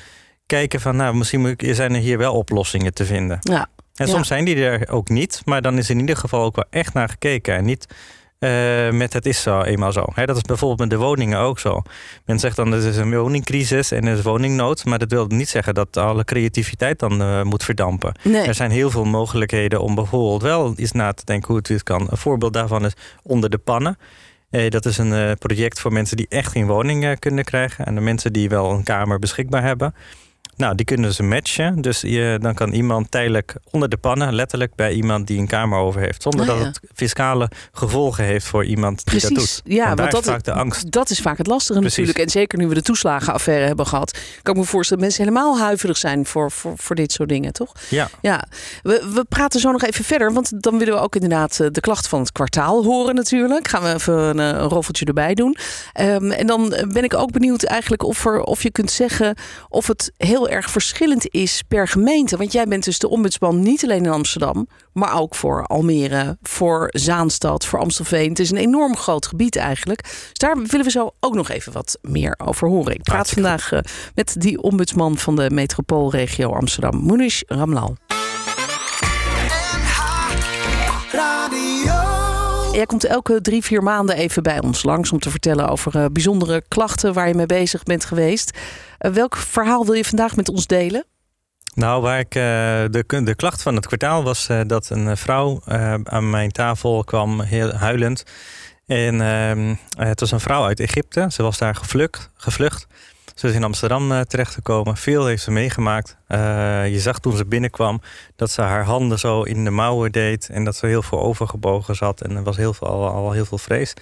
kijken 0.46 0.82
van, 0.82 0.96
nou, 0.96 1.16
misschien 1.16 1.58
zijn 1.60 1.94
er 1.94 2.00
hier 2.02 2.18
wel 2.18 2.34
oplossingen 2.34 2.94
te 2.94 3.06
vinden. 3.06 3.38
ja. 3.42 3.68
En 3.96 4.06
Ja. 4.06 4.12
soms 4.14 4.28
zijn 4.28 4.46
die 4.46 4.56
er 4.66 4.90
ook 4.92 5.10
niet, 5.10 5.42
maar 5.46 5.62
dan 5.62 5.78
is 5.78 5.90
in 5.90 6.00
ieder 6.00 6.18
geval 6.18 6.44
ook 6.44 6.56
wel 6.56 6.66
echt 6.70 6.94
naar 6.94 7.10
gekeken. 7.10 7.56
En 7.56 7.66
niet 7.66 7.88
eh, 8.40 8.90
met 8.92 9.14
het 9.14 9.26
is 9.26 9.42
zo 9.42 9.62
eenmaal 9.62 9.92
zo. 9.92 10.06
Hè, 10.14 10.26
dat 10.26 10.36
is 10.36 10.42
bijvoorbeeld 10.42 10.80
met 10.80 10.90
de 11.00 11.06
woningen 11.06 11.40
ook 11.40 11.60
zo. 11.60 11.82
Men 12.26 12.40
zegt 12.40 12.56
dan, 12.56 12.74
er 12.74 12.86
is 12.88 12.98
een 12.98 13.16
woningcrisis 13.18 13.92
en 13.92 14.08
er 14.08 14.18
is 14.18 14.22
woningnood. 14.24 14.86
Maar 14.86 15.00
dat 15.00 15.12
wil 15.12 15.26
niet 15.28 15.50
zeggen 15.50 15.74
dat 15.74 15.98
alle 15.98 16.24
creativiteit 16.24 17.00
dan 17.00 17.22
eh, 17.22 17.42
moet 17.42 17.64
verdampen. 17.64 18.16
Nee. 18.24 18.42
Er 18.48 18.54
zijn 18.54 18.72
heel 18.72 18.90
veel 18.90 19.06
mogelijkheden 19.06 19.82
om 19.82 19.96
bijvoorbeeld 19.96 20.42
wel 20.42 20.74
eens 20.76 20.92
na 20.92 21.12
te 21.14 21.26
denken 21.26 21.48
hoe 21.48 21.58
het 21.58 21.66
dit 21.68 21.84
kan. 21.84 22.08
Een 22.12 22.18
voorbeeld 22.18 22.54
daarvan 22.54 22.86
is 22.86 22.94
onder 23.24 23.50
de 23.50 23.58
pannen. 23.58 23.98
Eh, 24.50 24.70
dat 24.70 24.86
is 24.86 24.98
een 24.98 25.38
project 25.38 25.80
voor 25.80 25.94
mensen 25.94 26.18
die 26.18 26.28
echt 26.30 26.52
geen 26.52 26.68
woning 26.68 27.20
kunnen 27.20 27.44
krijgen. 27.44 27.86
En 27.86 27.96
de 27.96 28.02
mensen 28.02 28.34
die 28.34 28.50
wel 28.50 28.72
een 28.72 28.84
kamer 28.84 29.20
beschikbaar 29.20 29.64
hebben. 29.64 29.96
Nou, 30.58 30.76
die 30.76 30.86
kunnen 30.86 31.14
ze 31.14 31.24
matchen. 31.24 31.82
Dus 31.82 32.02
je, 32.02 32.38
dan 32.42 32.54
kan 32.54 32.72
iemand 32.72 33.12
tijdelijk 33.12 33.56
onder 33.72 33.90
de 33.90 33.98
pannen, 33.98 34.34
letterlijk 34.34 34.76
bij 34.76 34.94
iemand 34.94 35.28
die 35.28 35.40
een 35.40 35.48
kamer 35.48 35.80
over 35.80 36.02
heeft. 36.02 36.22
Zonder 36.22 36.42
Ah, 36.42 36.48
dat 36.48 36.66
het 36.66 36.80
fiscale 36.96 37.50
gevolgen 37.72 38.24
heeft 38.24 38.46
voor 38.46 38.66
iemand 38.66 39.06
die 39.06 39.20
dat 39.20 39.32
Precies, 39.34 39.62
doet. 39.64 39.74
ja, 39.74 39.94
want 39.96 40.12
dat, 40.12 40.24
vaak 40.26 40.44
de 40.44 40.52
angst. 40.54 40.92
dat 40.92 41.10
is 41.10 41.20
vaak 41.20 41.38
het 41.38 41.48
lastige 41.48 41.80
Precies. 41.80 41.98
natuurlijk. 41.98 42.26
En 42.26 42.32
zeker 42.40 42.58
nu 42.58 42.68
we 42.68 42.74
de 42.74 42.82
toeslagenaffaire 42.82 43.66
hebben 43.66 43.88
gehad, 43.88 44.18
kan 44.42 44.54
ik 44.54 44.60
me 44.60 44.66
voorstellen 44.68 45.04
dat 45.04 45.12
mensen 45.14 45.34
helemaal 45.34 45.60
huiverig 45.60 45.98
zijn 45.98 46.26
voor, 46.26 46.52
voor, 46.52 46.74
voor 46.76 46.96
dit 46.96 47.12
soort 47.12 47.30
dingen, 47.30 47.54
toch? 47.54 47.72
Ja, 47.90 48.10
Ja, 48.22 48.44
we, 48.84 49.10
we 49.14 49.26
praten 49.30 49.60
zo 49.60 49.72
nog 49.72 49.84
even 49.84 50.06
verder, 50.06 50.34
want 50.34 50.64
dan 50.64 50.78
willen 50.78 50.94
we 50.94 51.00
ook 51.00 51.16
inderdaad 51.16 51.60
eh, 51.60 51.68
de 51.72 51.82
klacht 51.82 52.08
van 52.08 52.20
het 52.20 52.32
kwartaal 52.32 52.84
horen 52.84 53.16
natuurlijk. 53.16 53.68
Gaan 53.68 53.84
we 53.84 53.94
even 53.94 54.14
een, 54.14 54.40
eh, 54.40 54.48
een 54.62 54.70
roffeltje 54.70 55.06
erbij 55.06 55.34
doen. 55.34 55.56
Ehm, 55.94 56.32
en 56.32 56.48
dan 56.48 56.70
ben 56.88 57.04
ik 57.04 57.14
ook 57.14 57.32
benieuwd 57.32 57.64
eigenlijk 57.64 58.04
of, 58.04 58.26
er, 58.26 58.42
of 58.42 58.64
je 58.64 58.72
kunt 58.72 58.92
zeggen 58.92 59.36
of 59.70 59.88
het 59.88 60.12
heel 60.18 60.45
erg 60.50 60.70
verschillend 60.70 61.34
is 61.34 61.62
per 61.68 61.88
gemeente. 61.88 62.38
Want 62.38 62.52
jij 62.52 62.66
bent 62.66 62.84
dus 62.84 63.00
de 63.00 63.10
ombudsman 63.10 63.60
niet 63.60 63.84
alleen 63.84 64.06
in 64.06 64.12
Amsterdam, 64.12 64.68
maar 64.94 65.20
ook 65.20 65.36
voor 65.36 65.66
Almere, 65.66 66.38
voor 66.42 66.90
Zaanstad, 66.92 67.66
voor 67.66 67.80
Amstelveen. 67.80 68.30
Het 68.30 68.40
is 68.40 68.52
een 68.52 68.58
enorm 68.58 68.96
groot 68.96 69.26
gebied 69.26 69.56
eigenlijk. 69.56 70.02
Dus 70.04 70.32
daar 70.34 70.58
willen 70.58 70.86
we 70.86 70.92
zo 70.92 71.12
ook 71.20 71.36
nog 71.36 71.50
even 71.50 71.74
wat 71.74 71.98
meer 72.02 72.36
over 72.46 72.68
horen. 72.68 72.94
Ik 72.94 73.04
praat 73.04 73.30
vandaag 73.30 73.72
eh, 73.72 73.80
met 74.16 74.36
die 74.38 74.62
ombudsman 74.62 75.18
van 75.18 75.36
de 75.36 75.50
metropoolregio 75.50 76.54
Amsterdam, 76.54 77.06
Munish 77.06 77.42
Ramlal. 77.48 77.96
Jij 82.76 82.86
komt 82.86 83.06
elke 83.06 83.42
drie, 83.42 83.64
vier 83.64 83.84
maanden 83.84 84.16
even 84.16 84.44
bij 84.44 84.62
ons 84.62 84.84
langs 84.84 85.12
om 85.12 85.20
te 85.20 85.30
vertellen 85.30 85.70
over 85.70 85.96
eh, 85.96 86.06
bijzondere 86.12 86.64
klachten 86.68 87.14
waar 87.14 87.28
je 87.28 87.34
mee 87.34 87.46
bezig 87.46 87.84
bent 87.84 88.06
geweest. 88.06 88.58
Eh, 88.98 89.12
welk 89.12 89.36
verhaal 89.36 89.86
wil 89.86 89.94
je 89.94 90.06
vandaag 90.06 90.36
met 90.36 90.50
ons 90.50 90.68
delen? 90.68 91.06
Nou, 91.74 92.02
waar 92.02 92.20
ik, 92.20 92.36
eh, 92.36 92.42
de, 92.92 93.04
de 93.24 93.36
klacht 93.36 93.62
van 93.62 93.76
het 93.76 93.88
kwartaal 93.88 94.24
was 94.24 94.50
dat 94.68 94.90
een 94.90 95.18
vrouw 95.18 95.62
aan 96.04 96.30
mijn 96.30 96.52
tafel 96.52 97.04
kwam, 97.04 97.42
heel 97.42 97.74
huilend. 97.74 98.24
En 98.86 99.22
ehm, 99.22 99.76
eh, 99.98 100.08
het 100.08 100.20
was 100.20 100.32
een 100.32 100.40
vrouw 100.40 100.64
uit 100.64 100.80
Egypte. 100.80 101.28
Ze 101.30 101.44
was 101.44 101.58
daar 101.58 101.76
gevlucht. 101.76 102.32
gevlucht. 102.36 102.88
Ze 103.36 103.48
is 103.48 103.54
in 103.54 103.64
Amsterdam 103.64 104.12
eh, 104.12 104.20
terechtgekomen. 104.22 104.98
Veel 104.98 105.26
heeft 105.26 105.44
ze 105.44 105.52
meegemaakt. 105.52 106.18
Eh, 106.28 106.40
je 106.90 107.00
zag 107.00 107.20
toen 107.20 107.38
ze 107.38 107.46
binnenkwam 107.46 108.02
dat 108.36 108.52
ze 108.52 108.62
haar 108.62 108.84
handen 108.84 109.20
zo 109.20 109.42
in 109.42 109.64
de 109.64 109.70
mouwen 109.70 110.12
deed. 110.12 110.50
En 110.50 110.64
dat 110.64 110.76
ze 110.76 110.86
heel 110.86 111.02
veel 111.02 111.22
overgebogen 111.22 111.96
zat. 111.96 112.22
En 112.22 112.36
er 112.36 112.44
was 112.44 112.58
heel 112.58 112.74
veel, 112.74 112.88
al, 112.88 113.08
al 113.08 113.32
heel 113.32 113.46
veel 113.46 113.58
vrees. 113.58 113.94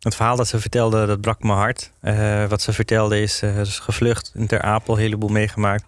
Het 0.00 0.14
verhaal 0.14 0.36
dat 0.36 0.48
ze 0.48 0.60
vertelde, 0.60 1.06
dat 1.06 1.20
brak 1.20 1.42
mijn 1.42 1.58
hart. 1.58 1.90
Eh, 2.00 2.44
wat 2.44 2.62
ze 2.62 2.72
vertelde 2.72 3.20
is, 3.20 3.36
ze 3.36 3.46
is 3.60 3.78
gevlucht 3.78 4.32
in 4.34 4.46
Ter 4.46 4.62
Apel, 4.62 4.94
een 4.94 5.00
heleboel 5.00 5.28
meegemaakt. 5.28 5.84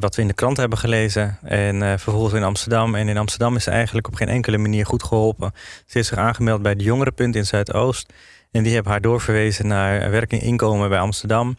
Wat 0.00 0.14
we 0.14 0.22
in 0.22 0.28
de 0.28 0.34
krant 0.34 0.56
hebben 0.56 0.78
gelezen. 0.78 1.38
En 1.42 1.98
vervolgens 1.98 2.34
in 2.34 2.42
Amsterdam. 2.42 2.94
En 2.94 3.08
in 3.08 3.16
Amsterdam 3.16 3.56
is 3.56 3.64
ze 3.64 3.70
eigenlijk 3.70 4.06
op 4.06 4.14
geen 4.14 4.28
enkele 4.28 4.58
manier 4.58 4.86
goed 4.86 5.02
geholpen. 5.02 5.52
Ze 5.54 5.92
heeft 5.92 6.08
zich 6.08 6.18
aangemeld 6.18 6.62
bij 6.62 6.74
de 6.74 6.84
Jongerenpunt 6.84 7.36
in 7.36 7.46
Zuidoost. 7.46 8.12
En 8.50 8.62
die 8.62 8.74
hebben 8.74 8.92
haar 8.92 9.00
doorverwezen 9.00 9.66
naar 9.66 10.10
werk 10.10 10.32
en 10.32 10.40
inkomen 10.40 10.88
bij 10.88 10.98
Amsterdam. 10.98 11.56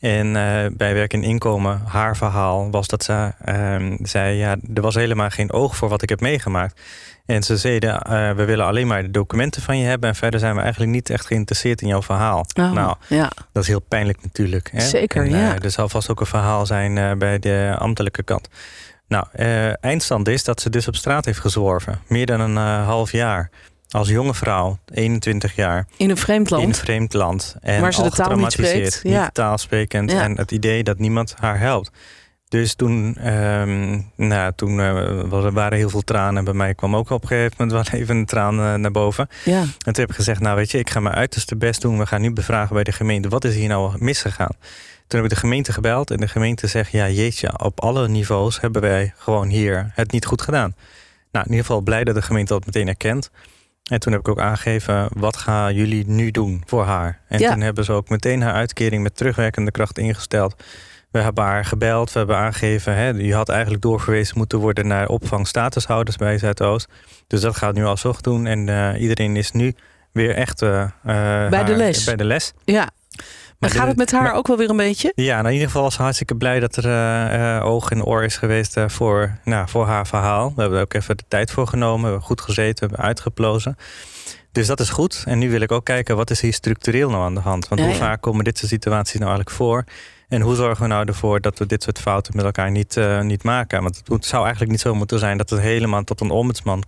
En 0.00 0.26
eh, 0.26 0.66
bij 0.76 0.94
werk 0.94 1.12
en 1.12 1.22
inkomen, 1.22 1.82
haar 1.86 2.16
verhaal 2.16 2.70
was 2.70 2.88
dat 2.88 3.04
ze 3.04 3.32
ehm, 3.44 3.96
zei... 4.02 4.36
ja, 4.36 4.56
er 4.74 4.82
was 4.82 4.94
helemaal 4.94 5.30
geen 5.30 5.52
oog 5.52 5.76
voor 5.76 5.88
wat 5.88 6.02
ik 6.02 6.08
heb 6.08 6.20
meegemaakt. 6.20 6.80
En 7.26 7.42
ze 7.42 7.56
zeiden, 7.56 8.02
eh, 8.02 8.32
we 8.32 8.44
willen 8.44 8.66
alleen 8.66 8.86
maar 8.86 9.02
de 9.02 9.10
documenten 9.10 9.62
van 9.62 9.78
je 9.78 9.86
hebben... 9.86 10.08
en 10.08 10.14
verder 10.14 10.40
zijn 10.40 10.54
we 10.54 10.60
eigenlijk 10.60 10.92
niet 10.92 11.10
echt 11.10 11.26
geïnteresseerd 11.26 11.82
in 11.82 11.88
jouw 11.88 12.02
verhaal. 12.02 12.46
Oh, 12.58 12.72
Nou, 12.72 12.96
ja. 13.08 13.30
dat 13.52 13.62
is 13.62 13.68
heel 13.68 13.80
pijnlijk 13.80 14.22
natuurlijk. 14.22 14.70
Hè? 14.72 14.80
Zeker, 14.80 15.24
En, 15.24 15.32
eh, 15.32 15.40
ja. 15.40 15.58
Er 15.58 15.70
zal 15.70 15.88
vast 15.88 16.10
ook 16.10 16.20
een 16.20 16.26
verhaal 16.26 16.66
zijn 16.66 17.18
bij 17.18 17.38
de 17.38 17.74
ambtelijke 17.78 18.22
kant. 18.22 18.48
Nou, 19.08 19.26
eindstand 19.80 20.28
is 20.28 20.44
dat 20.44 20.60
ze 20.60 20.70
dus 20.70 20.88
op 20.88 20.96
straat 20.96 21.24
heeft 21.24 21.38
gezworven. 21.38 22.00
Meer 22.08 22.26
dan 22.26 22.40
een 22.40 22.84
half 22.84 23.12
jaar. 23.12 23.50
Als 23.94 24.08
jonge 24.08 24.34
vrouw, 24.34 24.78
21 24.92 25.54
jaar, 25.54 25.86
In 25.96 26.10
een 26.10 26.16
vreemd 26.16 26.50
land. 26.50 26.62
in 26.62 26.68
een 26.68 26.74
vreemd 26.74 27.12
land. 27.12 27.56
En 27.60 27.80
Waar 27.80 27.94
ze 27.94 28.02
al 28.02 28.10
de 28.10 28.16
taal 28.16 28.36
niet 28.36 28.52
spreekt, 28.52 29.00
ja. 29.02 29.22
Niet 29.22 29.34
taalsprekend. 29.34 30.10
Ja. 30.10 30.22
En 30.22 30.36
het 30.36 30.50
idee 30.50 30.82
dat 30.82 30.98
niemand 30.98 31.34
haar 31.38 31.58
helpt. 31.58 31.90
Dus 32.48 32.74
toen, 32.74 33.16
ehm, 33.16 34.00
nou, 34.16 34.52
toen 34.56 34.78
er 34.78 35.52
waren 35.52 35.78
heel 35.78 35.88
veel 35.88 36.02
tranen. 36.02 36.44
Bij 36.44 36.54
mij 36.54 36.74
kwam 36.74 36.96
ook 36.96 37.10
op 37.10 37.22
een 37.22 37.28
gegeven 37.28 37.54
moment 37.58 37.90
wel 37.90 38.00
even 38.00 38.16
een 38.16 38.26
traan 38.26 38.60
eh, 38.60 38.74
naar 38.74 38.90
boven. 38.90 39.28
Ja. 39.44 39.60
En 39.60 39.92
toen 39.92 39.94
heb 39.94 40.08
ik 40.08 40.14
gezegd, 40.14 40.40
nou 40.40 40.56
weet 40.56 40.70
je, 40.70 40.78
ik 40.78 40.90
ga 40.90 41.00
mijn 41.00 41.14
uiterste 41.14 41.56
best 41.56 41.80
doen. 41.80 41.98
We 41.98 42.06
gaan 42.06 42.20
nu 42.20 42.32
bevragen 42.32 42.74
bij 42.74 42.84
de 42.84 42.92
gemeente, 42.92 43.28
wat 43.28 43.44
is 43.44 43.54
hier 43.54 43.68
nou 43.68 43.94
misgegaan? 43.98 44.56
Toen 45.06 45.20
heb 45.20 45.24
ik 45.24 45.30
de 45.30 45.40
gemeente 45.40 45.72
gebeld 45.72 46.10
en 46.10 46.16
de 46.16 46.28
gemeente 46.28 46.66
zegt, 46.66 46.90
ja 46.90 47.08
jeetje, 47.08 47.58
op 47.58 47.80
alle 47.80 48.08
niveaus 48.08 48.60
hebben 48.60 48.82
wij 48.82 49.12
gewoon 49.16 49.48
hier 49.48 49.90
het 49.94 50.10
niet 50.12 50.26
goed 50.26 50.42
gedaan. 50.42 50.74
Nou, 51.32 51.44
in 51.44 51.50
ieder 51.50 51.66
geval 51.66 51.80
blij 51.80 52.04
dat 52.04 52.14
de 52.14 52.22
gemeente 52.22 52.52
dat 52.52 52.66
meteen 52.66 52.88
erkent. 52.88 53.30
En 53.90 54.00
toen 54.00 54.12
heb 54.12 54.20
ik 54.20 54.28
ook 54.28 54.40
aangegeven, 54.40 55.08
wat 55.12 55.36
gaan 55.36 55.74
jullie 55.74 56.04
nu 56.06 56.30
doen 56.30 56.62
voor 56.66 56.84
haar? 56.84 57.20
En 57.28 57.38
Ja. 57.38 57.50
toen 57.50 57.60
hebben 57.60 57.84
ze 57.84 57.92
ook 57.92 58.08
meteen 58.08 58.42
haar 58.42 58.52
uitkering 58.52 59.02
met 59.02 59.16
terugwerkende 59.16 59.70
kracht 59.70 59.98
ingesteld. 59.98 60.54
We 61.10 61.18
hebben 61.20 61.44
haar 61.44 61.64
gebeld, 61.64 62.12
we 62.12 62.18
hebben 62.18 62.36
aangegeven, 62.36 62.94
hè, 62.96 63.08
je 63.08 63.34
had 63.34 63.48
eigenlijk 63.48 63.82
doorverwezen 63.82 64.38
moeten 64.38 64.58
worden 64.58 64.86
naar 64.86 65.08
opvang 65.08 65.46
statushouders 65.46 66.16
bij 66.16 66.38
Zuidoost. 66.38 66.88
Dus 67.26 67.40
dat 67.40 67.56
gaat 67.56 67.74
nu 67.74 67.84
alsnog 67.84 68.20
doen. 68.20 68.46
En 68.46 68.68
eh, 68.68 69.00
iedereen 69.00 69.36
is 69.36 69.50
nu 69.52 69.74
weer 70.12 70.34
echt 70.34 70.62
eh, 70.62 70.82
eh, 70.82 70.90
de 71.02 71.56
haar- 71.56 71.70
les. 71.70 72.04
Bij 72.04 72.16
de 72.16 72.24
les. 72.24 72.52
Ja. 72.64 72.90
Maar 73.58 73.70
gaat 73.70 73.86
het 73.86 73.96
met 73.96 74.10
haar 74.12 74.22
maar- 74.22 74.34
ook 74.34 74.46
wel 74.46 74.56
weer 74.56 74.70
een 74.70 74.76
beetje? 74.76 75.12
ja, 75.14 75.34
nou 75.34 75.46
in 75.46 75.52
ieder 75.52 75.66
geval 75.66 75.82
was 75.82 75.94
ze 75.94 76.02
hartstikke 76.02 76.36
blij 76.36 76.60
dat 76.60 76.76
er 76.76 76.84
eh, 76.84 77.56
eh, 77.56 77.64
oog 77.64 77.90
en 77.90 78.04
oor 78.04 78.24
is 78.24 78.36
geweest 78.36 78.76
eh, 78.76 78.88
voor, 78.88 79.38
nou, 79.44 79.68
voor 79.68 79.86
haar 79.86 80.06
verhaal. 80.06 80.52
We 80.54 80.60
hebben 80.60 80.78
er 80.78 80.84
ook 80.84 80.94
even 80.94 81.16
de 81.16 81.24
tijd 81.28 81.50
voor 81.50 81.66
genomen. 81.66 82.00
We 82.00 82.06
hebben 82.06 82.26
goed 82.26 82.40
gezeten, 82.40 82.74
we 82.74 82.86
hebben 82.86 83.06
uitgeplozen. 83.06 83.76
Dus 84.52 84.66
dat 84.66 84.80
is 84.80 84.90
goed. 84.90 85.22
En 85.26 85.38
nu 85.38 85.50
wil 85.50 85.60
ik 85.60 85.72
ook 85.72 85.84
kijken, 85.84 86.16
wat 86.16 86.30
is 86.30 86.40
hier 86.40 86.52
structureel 86.52 87.10
nou 87.10 87.22
aan 87.22 87.34
de 87.34 87.40
hand? 87.40 87.68
Want 87.68 87.80
Ja, 87.80 87.86
hoe 87.86 87.96
ja. 87.96 88.00
vaak 88.00 88.20
komen 88.20 88.44
dit 88.44 88.58
soort 88.58 88.70
situaties 88.70 89.20
nou 89.20 89.24
eigenlijk 89.26 89.56
voor? 89.56 89.84
En 90.28 90.40
hoe 90.40 90.54
zorgen 90.54 90.82
we 90.82 90.88
nou 90.88 91.04
ervoor 91.06 91.40
dat 91.40 91.58
we 91.58 91.66
dit 91.66 91.82
soort 91.82 92.00
fouten 92.00 92.36
met 92.36 92.44
elkaar 92.44 92.70
niet, 92.70 93.00
niet 93.20 93.42
maken? 93.42 93.82
Want 93.82 94.00
het 94.04 94.26
zou 94.26 94.42
eigenlijk 94.42 94.70
niet 94.72 94.80
zo 94.80 94.94
moeten 94.94 95.18
zijn 95.18 95.38
dat 95.38 95.50
het 95.50 95.60
helemaal 95.60 96.04
tot 96.04 96.20
een 96.20 96.30
ombudsman 96.30 96.82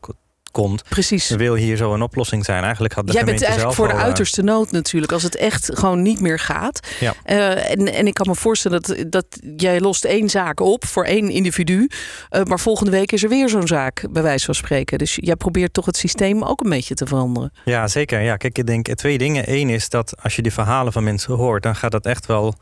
komt. 0.50 0.82
Precies. 0.88 1.28
Wil 1.30 1.54
hier 1.54 1.76
zo 1.76 1.94
een 1.94 2.02
oplossing 2.02 2.44
zijn? 2.44 2.62
Eigenlijk 2.62 2.94
had 2.94 3.06
de 3.06 3.12
Jij 3.12 3.24
bent 3.24 3.42
eigenlijk 3.42 3.60
zelf 3.62 3.74
voor 3.74 3.88
de 3.96 4.00
eh, 4.02 4.06
uiterste 4.06 4.42
nood 4.42 4.70
natuurlijk. 4.70 5.12
Als 5.12 5.22
het 5.22 5.36
echt 5.36 5.70
gewoon 5.78 6.02
niet 6.02 6.20
meer 6.20 6.38
gaat. 6.38 6.80
Ja. 7.00 7.14
Eh, 7.24 7.70
en, 7.70 7.92
en 7.94 8.06
ik 8.06 8.14
kan 8.14 8.26
me 8.28 8.34
voorstellen 8.34 8.82
dat, 8.82 9.04
dat 9.10 9.26
jij 9.56 9.80
lost 9.80 10.04
één 10.04 10.28
zaak 10.28 10.60
op 10.60 10.84
voor 10.86 11.04
één 11.04 11.30
individu. 11.30 11.88
eh, 12.28 12.42
maar 12.42 12.60
volgende 12.60 12.90
week 12.90 13.12
is 13.12 13.22
er 13.22 13.28
weer 13.28 13.48
zo'n 13.48 13.66
zaak, 13.66 14.04
bij 14.10 14.22
wijze 14.22 14.44
van 14.44 14.54
spreken. 14.54 14.98
Dus 14.98 15.18
jij 15.20 15.36
probeert 15.36 15.72
toch 15.72 15.86
het 15.86 15.96
systeem 15.96 16.42
ook 16.42 16.60
een 16.64 16.70
beetje 16.70 16.94
te 16.94 17.06
veranderen. 17.06 17.52
Ja, 17.64 17.88
zeker. 17.88 18.20
Ja, 18.20 18.36
kijk, 18.36 18.58
ik 18.58 18.66
denk 18.66 18.86
twee 18.94 19.18
dingen. 19.18 19.52
Eén 19.52 19.68
is 19.68 19.88
dat 19.88 20.14
als 20.22 20.36
je 20.36 20.42
die 20.42 20.52
verhalen 20.52 20.92
van 20.92 21.04
mensen 21.04 21.34
hoort, 21.34 21.62
dan 21.62 21.76
gaat 21.76 21.90
dat 21.92 22.06
echt 22.06 22.26
wel. 22.26 22.54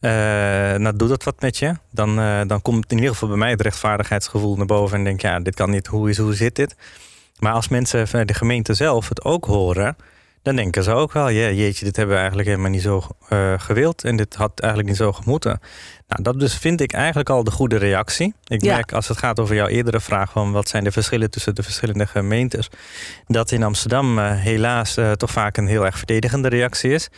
eh 0.00 0.10
nou, 0.74 0.96
doet 0.96 1.08
dat 1.08 1.22
wat 1.24 1.40
met 1.40 1.58
je? 1.58 1.74
Dan, 1.90 2.16
dan 2.46 2.62
komt 2.62 2.90
in 2.90 2.96
ieder 2.96 3.12
geval 3.12 3.28
bij 3.28 3.36
mij 3.36 3.50
het 3.50 3.60
rechtvaardigheidsgevoel 3.60 4.56
naar 4.56 4.66
boven 4.66 4.98
en 4.98 5.04
denk, 5.04 5.20
ja, 5.20 5.40
dit 5.40 5.54
kan 5.54 5.70
niet. 5.70 5.86
Hoe, 5.86 6.10
is, 6.10 6.18
hoe 6.18 6.34
zit 6.34 6.54
dit? 6.54 6.74
Maar 7.42 7.52
als 7.52 7.68
mensen 7.68 8.08
van 8.08 8.26
de 8.26 8.34
gemeente 8.34 8.74
zelf 8.74 9.08
het 9.08 9.24
ook 9.24 9.44
horen, 9.44 9.96
dan 10.42 10.56
denken 10.56 10.82
ze 10.82 10.90
ook 10.92 11.12
wel, 11.12 11.28
ja, 11.28 11.50
jeetje, 11.50 11.84
dit 11.84 11.96
hebben 11.96 12.14
we 12.14 12.20
eigenlijk 12.20 12.50
helemaal 12.50 12.70
niet 12.70 12.82
zo 12.82 13.02
eh, 13.28 13.52
gewild 13.56 14.04
en 14.04 14.16
dit 14.16 14.34
had 14.34 14.60
eigenlijk 14.60 14.90
niet 14.90 14.98
zo 14.98 15.12
gemoeten. 15.12 15.60
Nou, 16.08 16.22
dat 16.22 16.40
dus 16.40 16.54
vind 16.54 16.80
ik 16.80 16.92
eigenlijk 16.92 17.30
al 17.30 17.44
de 17.44 17.50
goede 17.50 17.76
reactie. 17.76 18.34
Ik 18.46 18.62
Ja. 18.62 18.74
merk 18.74 18.92
als 18.92 19.08
het 19.08 19.18
gaat 19.18 19.40
over 19.40 19.54
jouw 19.54 19.66
eerdere 19.66 20.00
vraag 20.00 20.32
van 20.32 20.52
wat 20.52 20.68
zijn 20.68 20.84
de 20.84 20.92
verschillen 20.92 21.30
tussen 21.30 21.54
de 21.54 21.62
verschillende 21.62 22.06
gemeentes, 22.06 22.68
dat 23.26 23.50
in 23.50 23.62
Amsterdam 23.62 24.18
eh, 24.18 24.30
helaas 24.30 24.96
eh, 24.96 25.12
toch 25.12 25.30
vaak 25.30 25.56
een 25.56 25.66
heel 25.66 25.84
erg 25.84 25.96
verdedigende 25.98 26.48
reactie 26.48 26.90
is. 26.92 27.08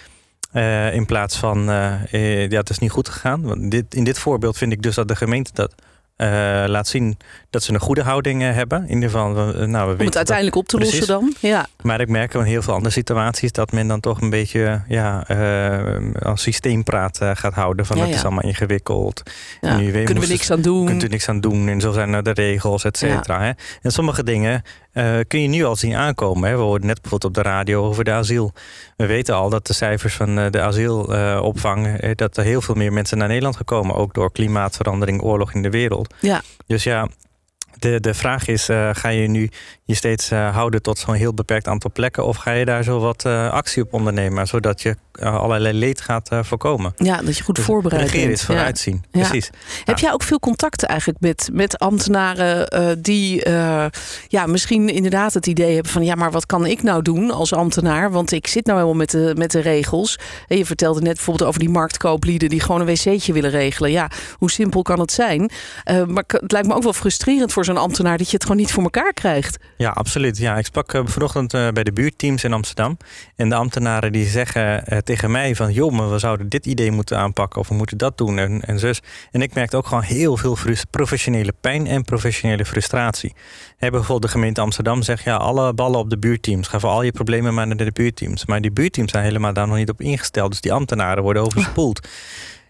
In 0.92 1.06
plaats 1.06 1.36
van, 1.36 1.64
ja, 1.64 2.48
het 2.48 2.70
is 2.70 2.78
niet 2.78 2.90
goed 2.90 3.08
gegaan. 3.08 3.42
Want 3.42 3.70
dit, 3.70 3.94
in 3.94 4.04
dit 4.04 4.18
voorbeeld 4.18 4.56
vind 4.58 4.72
ik 4.72 4.82
dus 4.82 4.94
dat 4.94 5.08
de 5.08 5.16
gemeente 5.16 5.50
dat 5.54 5.74
eh, 6.16 6.28
laat 6.66 6.87
zien 6.88 7.16
dat 7.50 7.62
ze 7.62 7.73
een 7.73 7.80
goede 7.80 8.02
houding 8.02 8.42
eh, 8.42 8.54
hebben. 8.54 8.83
In 8.88 8.94
ieder 8.94 9.11
geval, 9.11 9.35
we- 9.35 9.66
nou, 9.66 9.90
we 9.92 9.99
Om 10.00 10.06
het 10.06 10.16
uiteindelijk 10.16 10.56
op 10.56 10.66
te 10.68 10.76
Precies. 10.76 10.99
lossen 10.99 11.14
dan. 11.21 11.35
Ja. 11.50 11.66
maar 11.83 12.00
ik 12.00 12.09
merk 12.09 12.35
in 12.35 12.42
heel 12.42 12.62
veel 12.62 12.75
andere 12.75 12.92
situaties 12.94 13.52
dat 13.52 13.73
men 13.73 13.88
dan 13.88 14.00
toch 14.00 14.21
een 14.21 14.30
beetje 14.30 14.83
ja, 14.88 15.25
eh, 15.28 16.23
als 16.23 16.42
systeempraat 16.42 17.21
eh, 17.21 17.30
gaat 17.35 17.54
houden. 17.54 17.87
Van 17.87 17.97
Ja, 17.97 18.02
het 18.02 18.11
ja. 18.12 18.16
is 18.18 18.25
allemaal 18.25 18.42
ingewikkeld. 18.44 19.23
Ja. 19.61 19.76
Nu 19.76 19.90
Kunnen 20.04 20.23
we 20.23 20.28
niks 20.28 20.50
aan 20.50 20.61
doen. 20.62 20.87
kunt 20.87 21.02
u 21.02 21.09
niks 21.09 21.28
aan 21.28 21.40
doen 21.40 21.68
en 21.68 21.80
zo 21.80 21.92
zijn 21.92 22.11
nou 22.11 22.23
de 22.23 22.30
regels, 22.33 22.85
et 22.85 22.97
cetera. 22.97 23.54
En 23.83 23.90
sommige 23.92 24.25
dingen 24.25 24.62
eh, 24.94 25.18
kun 25.28 25.40
je 25.40 25.48
nu 25.48 25.64
al 25.64 25.76
zien 25.76 25.94
aankomen. 25.94 26.48
Hè. 26.48 26.56
We 26.56 26.62
hoorden 26.62 26.86
net 26.86 27.00
bijvoorbeeld 27.00 27.36
op 27.36 27.42
de 27.44 27.50
radio 27.50 27.84
over 27.84 28.04
de 28.04 28.12
asiel. 28.12 28.52
We 28.96 29.06
weten 29.06 29.34
al 29.34 29.50
dat 29.50 29.66
de 29.66 29.72
cijfers 29.72 30.14
van 30.14 30.38
eh, 30.38 30.50
de 30.50 30.60
asielopvang... 30.60 31.86
eh, 31.86 32.10
dat 32.14 32.36
er 32.36 32.44
heel 32.44 32.60
veel 32.60 32.74
meer 32.74 32.92
mensen 32.92 33.18
naar 33.18 33.28
Nederland 33.28 33.56
gekomen. 33.56 33.94
Ook 33.94 34.14
door 34.14 34.32
klimaatverandering, 34.32 35.22
oorlog 35.22 35.52
in 35.52 35.62
de 35.62 35.70
wereld. 35.70 36.14
Ja. 36.20 36.42
Dus 36.66 36.84
ja, 36.84 37.08
de, 37.84 38.00
de 38.00 38.14
vraag 38.14 38.46
is, 38.46 38.68
eh, 38.68 38.90
ga 38.92 39.08
je 39.08 39.28
nu 39.28 39.50
je 39.84 39.94
steeds 39.94 40.30
eh, 40.30 40.54
houden 40.54 40.82
tot 40.82 40.98
zo'n 40.98 41.14
heel 41.14 41.34
beperkt 41.34 41.68
aantal 41.68 41.90
plekken... 41.92 42.24
of 42.26 42.36
ga 42.36 42.50
je 42.50 42.64
daar 42.64 42.82
zo 42.82 42.98
wat 42.98 43.24
eh, 43.24 43.50
actie 43.50 43.82
op 43.82 43.92
ondernemen... 43.92 44.46
zodat 44.46 44.82
je 44.82 44.96
allerlei 45.20 45.78
leed 45.78 46.00
gaat 46.00 46.28
voorkomen? 46.40 46.92
ja, 46.96 47.22
dat 47.22 47.36
je 47.36 47.42
goed 47.44 47.54
Dus 47.54 47.64
voorbereid 47.64 48.02
Regeren 48.02 48.26
bent. 48.26 48.38
is 48.38 48.44
vooruitzien, 48.44 49.04
Ja. 49.10 49.20
precies. 49.20 49.50
Heb 49.84 49.98
jij 49.98 50.12
ook 50.12 50.22
veel 50.22 50.38
contacten 50.40 50.88
eigenlijk 50.88 51.20
met, 51.20 51.48
met 51.52 51.78
ambtenaren 51.78 52.68
die 53.02 53.48
ja, 54.28 54.46
misschien 54.46 54.88
inderdaad 54.88 55.34
het 55.34 55.46
idee 55.46 55.74
hebben 55.74 55.92
van 55.92 56.04
ja, 56.04 56.14
maar 56.14 56.30
wat 56.30 56.46
kan 56.46 56.66
ik 56.66 56.82
nou 56.82 57.02
doen 57.02 57.30
als 57.30 57.52
ambtenaar? 57.52 58.10
Want 58.10 58.32
ik 58.32 58.46
zit 58.46 58.66
nou 58.66 58.78
helemaal 58.78 58.98
met 58.98 59.10
de, 59.10 59.34
met 59.38 59.50
de 59.50 59.60
regels. 59.60 60.18
En 60.48 60.56
je 60.56 60.66
vertelde 60.66 61.00
net 61.00 61.14
bijvoorbeeld 61.14 61.48
over 61.48 61.60
die 61.60 61.70
marktkooplieden 61.70 62.48
die 62.48 62.60
gewoon 62.60 62.80
een 62.80 62.86
wc'tje 62.86 63.32
willen 63.32 63.50
regelen. 63.50 63.90
Ja, 63.90 64.10
hoe 64.38 64.50
simpel 64.50 64.82
kan 64.82 65.00
het 65.00 65.12
zijn? 65.12 65.50
Maar 66.06 66.24
het 66.26 66.52
lijkt 66.52 66.68
me 66.68 66.74
ook 66.74 66.82
wel 66.82 66.92
frustrerend 66.92 67.52
voor 67.52 67.64
zo'n 67.64 67.73
ambtenaar 67.80 68.18
dat 68.18 68.26
je 68.26 68.34
het 68.34 68.42
gewoon 68.42 68.56
niet 68.56 68.72
voor 68.72 68.82
elkaar 68.82 69.12
krijgt. 69.12 69.58
Ja, 69.76 69.90
absoluut. 69.90 70.38
Ja, 70.38 70.56
ik 70.56 70.64
sprak 70.64 70.92
eh, 70.92 71.00
vanochtend 71.04 71.54
eh, 71.54 71.68
bij 71.68 71.84
de 71.84 71.92
buurtteams 71.92 72.44
in 72.44 72.52
Amsterdam. 72.52 72.96
En 73.36 73.48
de 73.48 73.54
ambtenaren 73.54 74.12
die 74.12 74.26
zeggen 74.26 74.86
eh, 74.86 74.98
tegen 74.98 75.30
mij 75.30 75.54
van... 75.54 75.72
joh, 75.72 75.92
maar 75.92 76.10
we 76.10 76.18
zouden 76.18 76.48
dit 76.48 76.66
idee 76.66 76.90
moeten 76.90 77.18
aanpakken 77.18 77.60
of 77.60 77.68
we 77.68 77.74
moeten 77.74 77.98
dat 77.98 78.18
doen 78.18 78.38
en, 78.38 78.62
en. 78.62 78.94
En 79.30 79.42
ik 79.42 79.54
merkte 79.54 79.76
ook 79.76 79.86
gewoon 79.86 80.02
heel 80.02 80.36
veel 80.36 80.56
professionele 80.90 81.52
pijn 81.60 81.86
en 81.86 82.04
professionele 82.04 82.64
frustratie. 82.64 83.34
Hè, 83.76 83.90
bijvoorbeeld 83.90 84.22
de 84.22 84.28
gemeente 84.28 84.60
Amsterdam 84.60 85.02
zegt... 85.02 85.24
ja, 85.24 85.36
alle 85.36 85.74
ballen 85.74 85.98
op 85.98 86.10
de 86.10 86.18
buurtteams. 86.18 86.68
Ga 86.68 86.78
voor 86.78 86.90
al 86.90 87.02
je 87.02 87.12
problemen 87.12 87.54
maar 87.54 87.66
naar 87.66 87.76
de 87.76 87.92
buurtteams. 87.92 88.46
Maar 88.46 88.60
die 88.60 88.72
buurtteams 88.72 89.10
zijn 89.10 89.24
helemaal 89.24 89.52
daar 89.52 89.66
nog 89.66 89.76
niet 89.76 89.90
op 89.90 90.00
ingesteld. 90.00 90.50
Dus 90.50 90.60
die 90.60 90.72
ambtenaren 90.72 91.22
worden 91.22 91.42
overspoeld. 91.42 92.08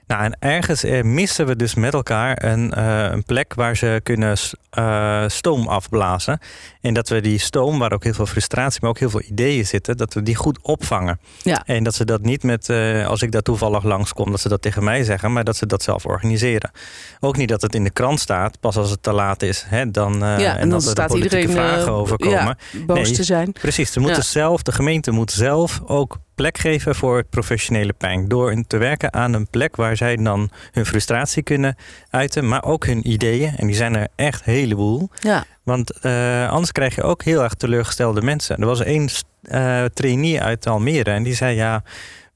Nou, 0.06 0.22
en 0.22 0.36
ergens 0.38 0.84
eh, 0.84 1.02
missen 1.02 1.46
we 1.46 1.56
dus 1.56 1.74
met 1.74 1.92
elkaar 1.94 2.44
een, 2.44 2.72
eh, 2.72 3.08
een 3.10 3.24
plek 3.24 3.54
waar 3.54 3.76
ze 3.76 4.00
kunnen 4.02 4.36
eh, 4.70 5.24
stoom 5.26 5.68
afblazen. 5.68 6.38
En 6.80 6.94
dat 6.94 7.08
we 7.08 7.20
die 7.20 7.38
stoom, 7.38 7.78
waar 7.78 7.92
ook 7.92 8.04
heel 8.04 8.12
veel 8.12 8.26
frustratie, 8.26 8.78
maar 8.80 8.90
ook 8.90 8.98
heel 8.98 9.10
veel 9.10 9.22
ideeën 9.22 9.66
zitten, 9.66 9.96
dat 9.96 10.14
we 10.14 10.22
die 10.22 10.34
goed 10.34 10.58
opvangen. 10.62 11.20
Ja. 11.42 11.62
En 11.66 11.84
dat 11.84 11.94
ze 11.94 12.04
dat 12.04 12.22
niet 12.22 12.42
met, 12.42 12.70
als 13.06 13.22
ik 13.22 13.32
daar 13.32 13.42
toevallig 13.42 13.82
langskom, 13.82 14.30
dat 14.30 14.40
ze 14.40 14.48
dat 14.48 14.62
tegen 14.62 14.84
mij 14.84 15.04
zeggen, 15.04 15.32
maar 15.32 15.44
dat 15.44 15.56
ze 15.56 15.66
dat 15.66 15.82
zelf 15.82 16.06
organiseren. 16.06 16.70
Ook 17.20 17.36
niet 17.36 17.48
dat 17.48 17.62
het 17.62 17.74
in 17.74 17.84
de 17.84 17.90
krant 17.90 18.20
staat, 18.20 18.60
pas 18.60 18.76
als 18.76 18.90
het 18.90 19.02
te 19.02 19.12
laat 19.12 19.42
is. 19.42 19.64
Hè, 19.68 19.90
dan, 19.90 20.18
ja, 20.18 20.38
en 20.38 20.60
dan 20.60 20.68
dat 20.68 20.84
er 20.84 20.90
staat 20.90 21.08
politieke 21.08 21.40
iedereen 21.40 21.68
vragen 21.68 21.92
over 21.92 22.16
komen. 22.18 22.56
ja, 22.72 22.84
boos 22.86 22.96
Nee. 23.08 23.12
te 23.12 23.24
zijn. 23.24 23.52
Precies, 23.52 23.92
ze 23.92 24.00
moeten 24.00 24.22
Ja. 24.22 24.28
zelf, 24.28 24.62
de 24.62 24.72
gemeente 24.72 25.10
moet 25.10 25.32
zelf 25.32 25.80
ook 25.86 26.18
plek 26.34 26.58
geven 26.58 26.94
voor 26.94 27.24
professionele 27.24 27.92
pijn. 27.92 28.28
Door 28.28 28.62
te 28.66 28.76
werken 28.76 29.12
aan 29.12 29.32
een 29.32 29.48
plek 29.50 29.76
waar 29.76 29.96
zij 29.96 30.16
dan 30.16 30.50
hun 30.72 30.86
frustratie 30.86 31.42
kunnen 31.42 31.76
uiten, 32.10 32.48
maar 32.48 32.64
ook 32.64 32.86
hun 32.86 33.10
ideeën. 33.10 33.54
En 33.56 33.66
die 33.66 33.76
zijn 33.76 33.96
er 33.96 34.08
echt 34.16 34.46
een 34.46 34.52
heleboel. 34.52 35.08
Ja. 35.20 35.44
Want 35.62 35.90
eh, 35.90 36.50
anders 36.50 36.72
krijg 36.72 36.94
je 36.94 37.02
ook 37.02 37.22
heel 37.22 37.42
erg 37.42 37.54
teleurgestelde 37.54 38.22
mensen. 38.22 38.56
Er 38.56 38.66
was 38.66 38.80
één 38.80 39.08
eh, 39.42 39.84
trainee 39.84 40.40
uit 40.40 40.66
Almere 40.66 41.10
en 41.10 41.22
die 41.22 41.34
zei 41.34 41.56
ja. 41.56 41.82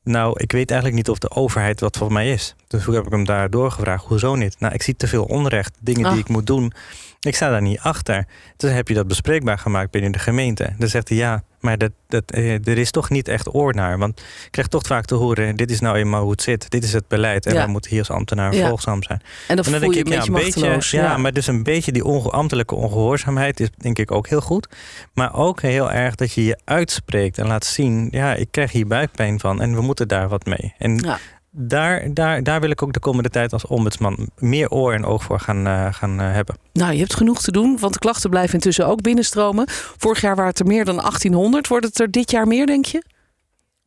Nou, 0.04 0.40
ik 0.40 0.52
weet 0.52 0.70
eigenlijk 0.70 1.00
niet 1.00 1.10
of 1.10 1.18
de 1.18 1.30
overheid 1.30 1.80
wat 1.80 1.96
voor 1.96 2.12
mij 2.12 2.32
is. 2.32 2.54
Dus 2.68 2.84
hoe 2.84 2.94
heb 2.94 3.06
ik 3.06 3.12
hem 3.12 3.24
daar 3.24 3.50
doorgevraagd? 3.50 4.04
Hoezo 4.04 4.34
niet? 4.34 4.56
Nou, 4.58 4.74
ik 4.74 4.82
zie 4.82 4.96
te 4.96 5.06
veel 5.08 5.24
onrecht, 5.24 5.76
dingen 5.80 6.10
die 6.10 6.20
ik 6.20 6.28
moet 6.28 6.46
doen. 6.46 6.72
Ik 7.20 7.34
sta 7.34 7.50
daar 7.50 7.62
niet 7.62 7.80
achter. 7.80 8.26
Dus 8.56 8.72
heb 8.72 8.88
je 8.88 8.94
dat 8.94 9.06
bespreekbaar 9.06 9.58
gemaakt 9.58 9.90
binnen 9.90 10.12
de 10.12 10.18
gemeente. 10.18 10.72
Dan 10.78 10.88
zegt 10.88 11.08
hij 11.08 11.18
ja, 11.18 11.42
maar 11.60 11.78
dat, 11.78 11.90
dat, 12.08 12.22
eh, 12.30 12.52
er 12.66 12.78
is 12.78 12.90
toch 12.90 13.10
niet 13.10 13.28
echt 13.28 13.54
oor 13.54 13.74
naar. 13.74 13.98
Want 13.98 14.20
ik 14.20 14.48
krijg 14.50 14.66
toch 14.68 14.86
vaak 14.86 15.04
te 15.04 15.14
horen: 15.14 15.56
dit 15.56 15.70
is 15.70 15.80
nou 15.80 15.96
eenmaal 15.96 16.22
hoe 16.22 16.30
het 16.30 16.42
zit. 16.42 16.70
Dit 16.70 16.84
is 16.84 16.92
het 16.92 17.08
beleid. 17.08 17.46
En 17.46 17.52
Ja. 17.52 17.58
wij 17.58 17.68
moeten 17.68 17.90
hier 17.90 17.98
als 17.98 18.10
ambtenaar 18.10 18.54
Ja. 18.54 18.68
volgzaam 18.68 19.02
zijn. 19.02 19.20
En 19.20 19.26
dan, 19.56 19.56
En 19.56 19.56
dan 19.56 19.64
voel 19.64 19.80
denk 19.80 19.92
je 19.92 19.98
ik, 19.98 20.26
een 20.26 20.32
beetje 20.34 20.96
ja, 20.96 21.16
maar 21.16 21.32
dus 21.32 21.46
een 21.46 21.62
beetje 21.62 21.92
die 21.92 22.04
onge 22.04 22.30
ambtelijke 22.30 22.74
ongehoorzaamheid 22.74 23.60
is 23.60 23.68
denk 23.76 23.98
ik 23.98 24.10
ook 24.10 24.28
heel 24.28 24.40
goed. 24.40 24.68
Maar 25.14 25.34
ook 25.34 25.60
heel 25.62 25.90
erg 25.92 26.14
dat 26.14 26.32
je 26.32 26.44
je 26.44 26.58
uitspreekt 26.64 27.38
en 27.38 27.46
laat 27.46 27.64
zien: 27.64 28.08
ja, 28.10 28.34
ik 28.34 28.48
krijg 28.50 28.72
hier 28.72 28.86
buikpijn 28.86 29.40
van 29.40 29.60
en 29.60 29.74
we 29.74 29.80
moeten 29.80 30.08
daar 30.08 30.28
wat 30.28 30.44
mee. 30.44 30.74
En 30.78 30.96
Ja. 30.96 31.18
Daar, 31.50 32.14
daar, 32.14 32.42
daar 32.42 32.60
wil 32.60 32.70
ik 32.70 32.82
ook 32.82 32.92
de 32.92 33.00
komende 33.00 33.28
tijd 33.28 33.52
als 33.52 33.66
ombudsman 33.66 34.30
meer 34.38 34.70
oor 34.70 34.92
en 34.92 35.04
oog 35.04 35.22
voor 35.22 35.40
gaan, 35.40 35.66
eh, 35.66 35.92
gaan 35.92 36.20
eh, 36.20 36.32
hebben. 36.32 36.56
Nou, 36.72 36.92
je 36.92 36.98
hebt 36.98 37.14
genoeg 37.14 37.42
te 37.42 37.52
doen, 37.52 37.78
want 37.78 37.92
de 37.92 37.98
klachten 37.98 38.30
blijven 38.30 38.54
intussen 38.54 38.86
ook 38.86 39.02
binnenstromen. 39.02 39.64
Vorig 39.96 40.20
jaar 40.20 40.34
waren 40.34 40.50
het 40.50 40.60
er 40.60 40.66
meer 40.66 40.84
dan 40.84 40.96
1800. 40.96 41.68
Wordt 41.68 41.86
het 41.86 42.00
er 42.00 42.10
dit 42.10 42.30
jaar 42.30 42.46
meer, 42.46 42.66
denk 42.66 42.84
je? 42.84 43.02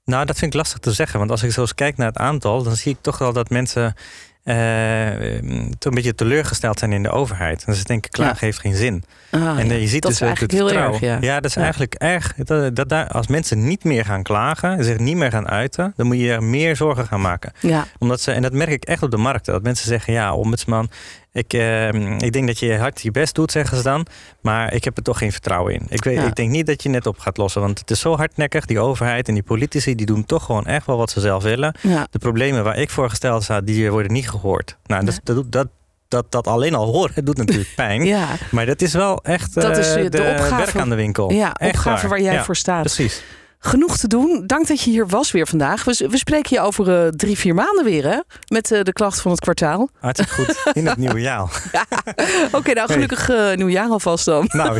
Nou, 0.05 0.25
dat 0.25 0.37
vind 0.37 0.53
ik 0.53 0.59
lastig 0.59 0.79
te 0.79 0.91
zeggen. 0.91 1.19
Want 1.19 1.31
als 1.31 1.43
ik 1.43 1.51
zo 1.51 1.61
eens 1.61 1.75
kijk 1.75 1.97
naar 1.97 2.07
het 2.07 2.17
aantal, 2.17 2.63
dan 2.63 2.75
zie 2.75 2.91
ik 2.91 2.97
toch 3.01 3.17
wel 3.17 3.33
dat 3.33 3.49
mensen 3.49 3.95
een 4.43 5.75
beetje 5.79 6.15
teleurgesteld 6.15 6.79
zijn 6.79 6.91
in 6.91 7.03
de 7.03 7.09
overheid. 7.09 7.63
En 7.65 7.75
ze 7.75 7.83
denken, 7.83 8.09
klagen 8.11 8.45
heeft 8.45 8.59
geen 8.59 8.75
zin. 8.75 9.03
Ah, 9.31 9.59
en 9.59 9.71
eh, 9.71 9.81
je 9.81 9.87
ziet 9.87 10.01
dat 10.01 10.11
dus 10.11 10.21
ook 10.21 10.29
het 10.29 10.39
eigenlijk 10.39 10.51
heel 10.51 10.65
vertrouwen. 10.65 11.01
erg, 11.01 11.23
ja. 11.23 11.39
dat 11.39 11.49
is 11.49 11.55
eigenlijk 11.55 11.93
erg. 11.93 12.33
Dat, 12.35 12.75
dat 12.75 12.89
daar, 12.89 13.07
als 13.07 13.27
mensen 13.27 13.67
niet 13.67 13.83
meer 13.83 14.05
gaan 14.05 14.23
klagen, 14.23 14.83
zich 14.83 14.97
niet 14.97 15.15
meer 15.15 15.31
gaan 15.31 15.47
uiten, 15.49 15.93
dan 15.95 16.07
moet 16.07 16.19
je 16.19 16.31
er 16.31 16.43
meer 16.43 16.75
zorgen 16.75 17.07
gaan 17.07 17.21
maken. 17.21 17.51
Ja, 17.59 17.85
Omdat 17.99 18.21
ze, 18.21 18.31
en 18.31 18.41
dat 18.41 18.53
merk 18.53 18.71
ik 18.71 18.83
echt 18.83 19.03
op 19.03 19.11
de 19.11 19.17
markt. 19.17 19.45
Dat 19.45 19.63
mensen 19.63 19.87
zeggen, 19.87 20.13
ja, 20.13 20.33
ombudsman, 20.33 20.89
Ik, 21.33 21.53
ehm, 21.53 22.11
ik 22.17 22.31
denk 22.33 22.47
dat 22.47 22.59
je 22.59 22.77
hard 22.77 23.01
je 23.01 23.11
best 23.11 23.35
doet, 23.35 23.51
zeggen 23.51 23.77
ze 23.77 23.83
dan. 23.83 24.05
Maar 24.41 24.73
ik 24.73 24.83
heb 24.83 24.97
er 24.97 25.03
toch 25.03 25.17
geen 25.17 25.31
vertrouwen 25.31 25.73
in. 25.73 25.85
Ik, 25.89 26.03
weet, 26.03 26.15
Ja. 26.15 26.25
ik 26.25 26.35
denk 26.35 26.49
niet 26.49 26.65
dat 26.65 26.83
je 26.83 26.89
net 26.89 27.05
op 27.05 27.19
gaat 27.19 27.37
lossen. 27.37 27.61
Want 27.61 27.79
het 27.79 27.91
is 27.91 27.99
zo 27.99 28.15
hardnekkig. 28.15 28.65
Die 28.65 28.79
overheid 28.79 29.27
en 29.27 29.33
die 29.33 29.43
politici 29.43 29.95
die 29.95 30.05
doen 30.05 30.25
toch 30.25 30.45
gewoon 30.45 30.65
echt 30.65 30.85
wel 30.85 30.97
wat 30.97 31.09
ze 31.09 31.19
zelf 31.19 31.43
willen. 31.43 31.75
Ja. 31.81 32.07
De 32.09 32.19
problemen 32.19 32.63
waar 32.63 32.77
ik 32.77 32.89
voor 32.89 33.09
gesteld 33.09 33.43
sta, 33.43 33.61
die 33.61 33.91
worden 33.91 34.11
niet 34.11 34.29
gehoord. 34.29 34.77
Nou, 34.85 35.05
dat, 35.05 35.19
dat, 35.23 35.51
dat, 35.51 35.67
dat, 36.07 36.31
dat 36.31 36.47
alleen 36.47 36.75
al 36.75 36.85
horen 36.91 37.25
doet 37.25 37.37
natuurlijk 37.37 37.69
pijn. 37.85 38.03
ja. 38.05 38.27
Maar 38.51 38.65
dat 38.65 38.81
is 38.81 38.93
wel 38.93 39.23
echt 39.23 39.53
Dat 39.53 39.77
is, 39.77 39.87
eh, 39.95 40.03
de 40.03 40.09
de 40.09 40.17
opgave- 40.21 40.55
werk 40.55 40.75
aan 40.75 40.89
de 40.89 40.95
winkel. 40.95 41.31
Ja, 41.31 41.53
Echt 41.53 41.75
opgave 41.75 42.07
waar 42.07 42.21
jij 42.21 42.33
Ja, 42.33 42.43
voor 42.43 42.55
staat. 42.55 42.81
Precies. 42.81 43.23
Genoeg 43.63 43.97
te 43.97 44.07
doen. 44.07 44.43
Dank 44.45 44.67
dat 44.67 44.81
je 44.81 44.89
hier 44.89 45.07
was 45.07 45.31
weer 45.31 45.47
vandaag. 45.47 45.83
We, 45.83 46.07
we 46.09 46.17
spreken 46.17 46.55
je 46.55 46.61
over 46.61 47.03
eh, 47.03 47.07
drie, 47.07 47.37
vier 47.37 47.53
maanden 47.53 47.83
weer, 47.83 48.03
hè? 48.03 48.19
Met 48.47 48.71
eh, 48.71 48.83
de 48.83 48.93
klacht 48.93 49.21
van 49.21 49.31
het 49.31 49.39
kwartaal. 49.39 49.89
Hartstikke 49.99 50.33
goed. 50.33 50.73
In 50.73 50.87
het 50.87 50.97
nieuwe 50.97 51.21
jaar. 51.21 51.41
Oké, 52.51 52.73
nou 52.73 52.91
gelukkig 52.91 53.29
eh, 53.29 53.53
nieuwjaar 53.55 53.89
alvast 53.89 54.25
dan. 54.25 54.45
Nou, 54.47 54.79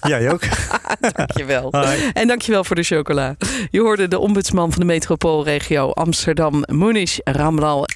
jij 0.00 0.32
ook. 0.32 0.40
Dankjewel. 1.16 1.68
Hoi. 1.70 2.10
En 2.12 2.26
dankjewel 2.28 2.64
voor 2.64 2.76
de 2.76 2.82
chocola. 2.82 3.36
Je 3.70 3.80
hoorde 3.80 4.08
de 4.08 4.18
ombudsman 4.18 4.70
van 4.70 4.80
de 4.80 4.86
metropoolregio 4.86 5.90
Amsterdam, 5.90 6.64
Munish 6.66 7.18
Ramlal. 7.24 7.86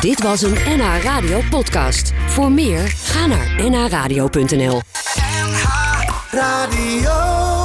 Dit 0.00 0.22
was 0.22 0.42
een 0.42 0.56
NH 0.66 1.02
Radio 1.02 1.40
podcast. 1.50 2.12
Voor 2.26 2.52
meer, 2.52 2.88
ga 2.88 3.26
naar 3.26 3.70
nhradio.nl. 3.70 4.80
Radio. 6.30 7.61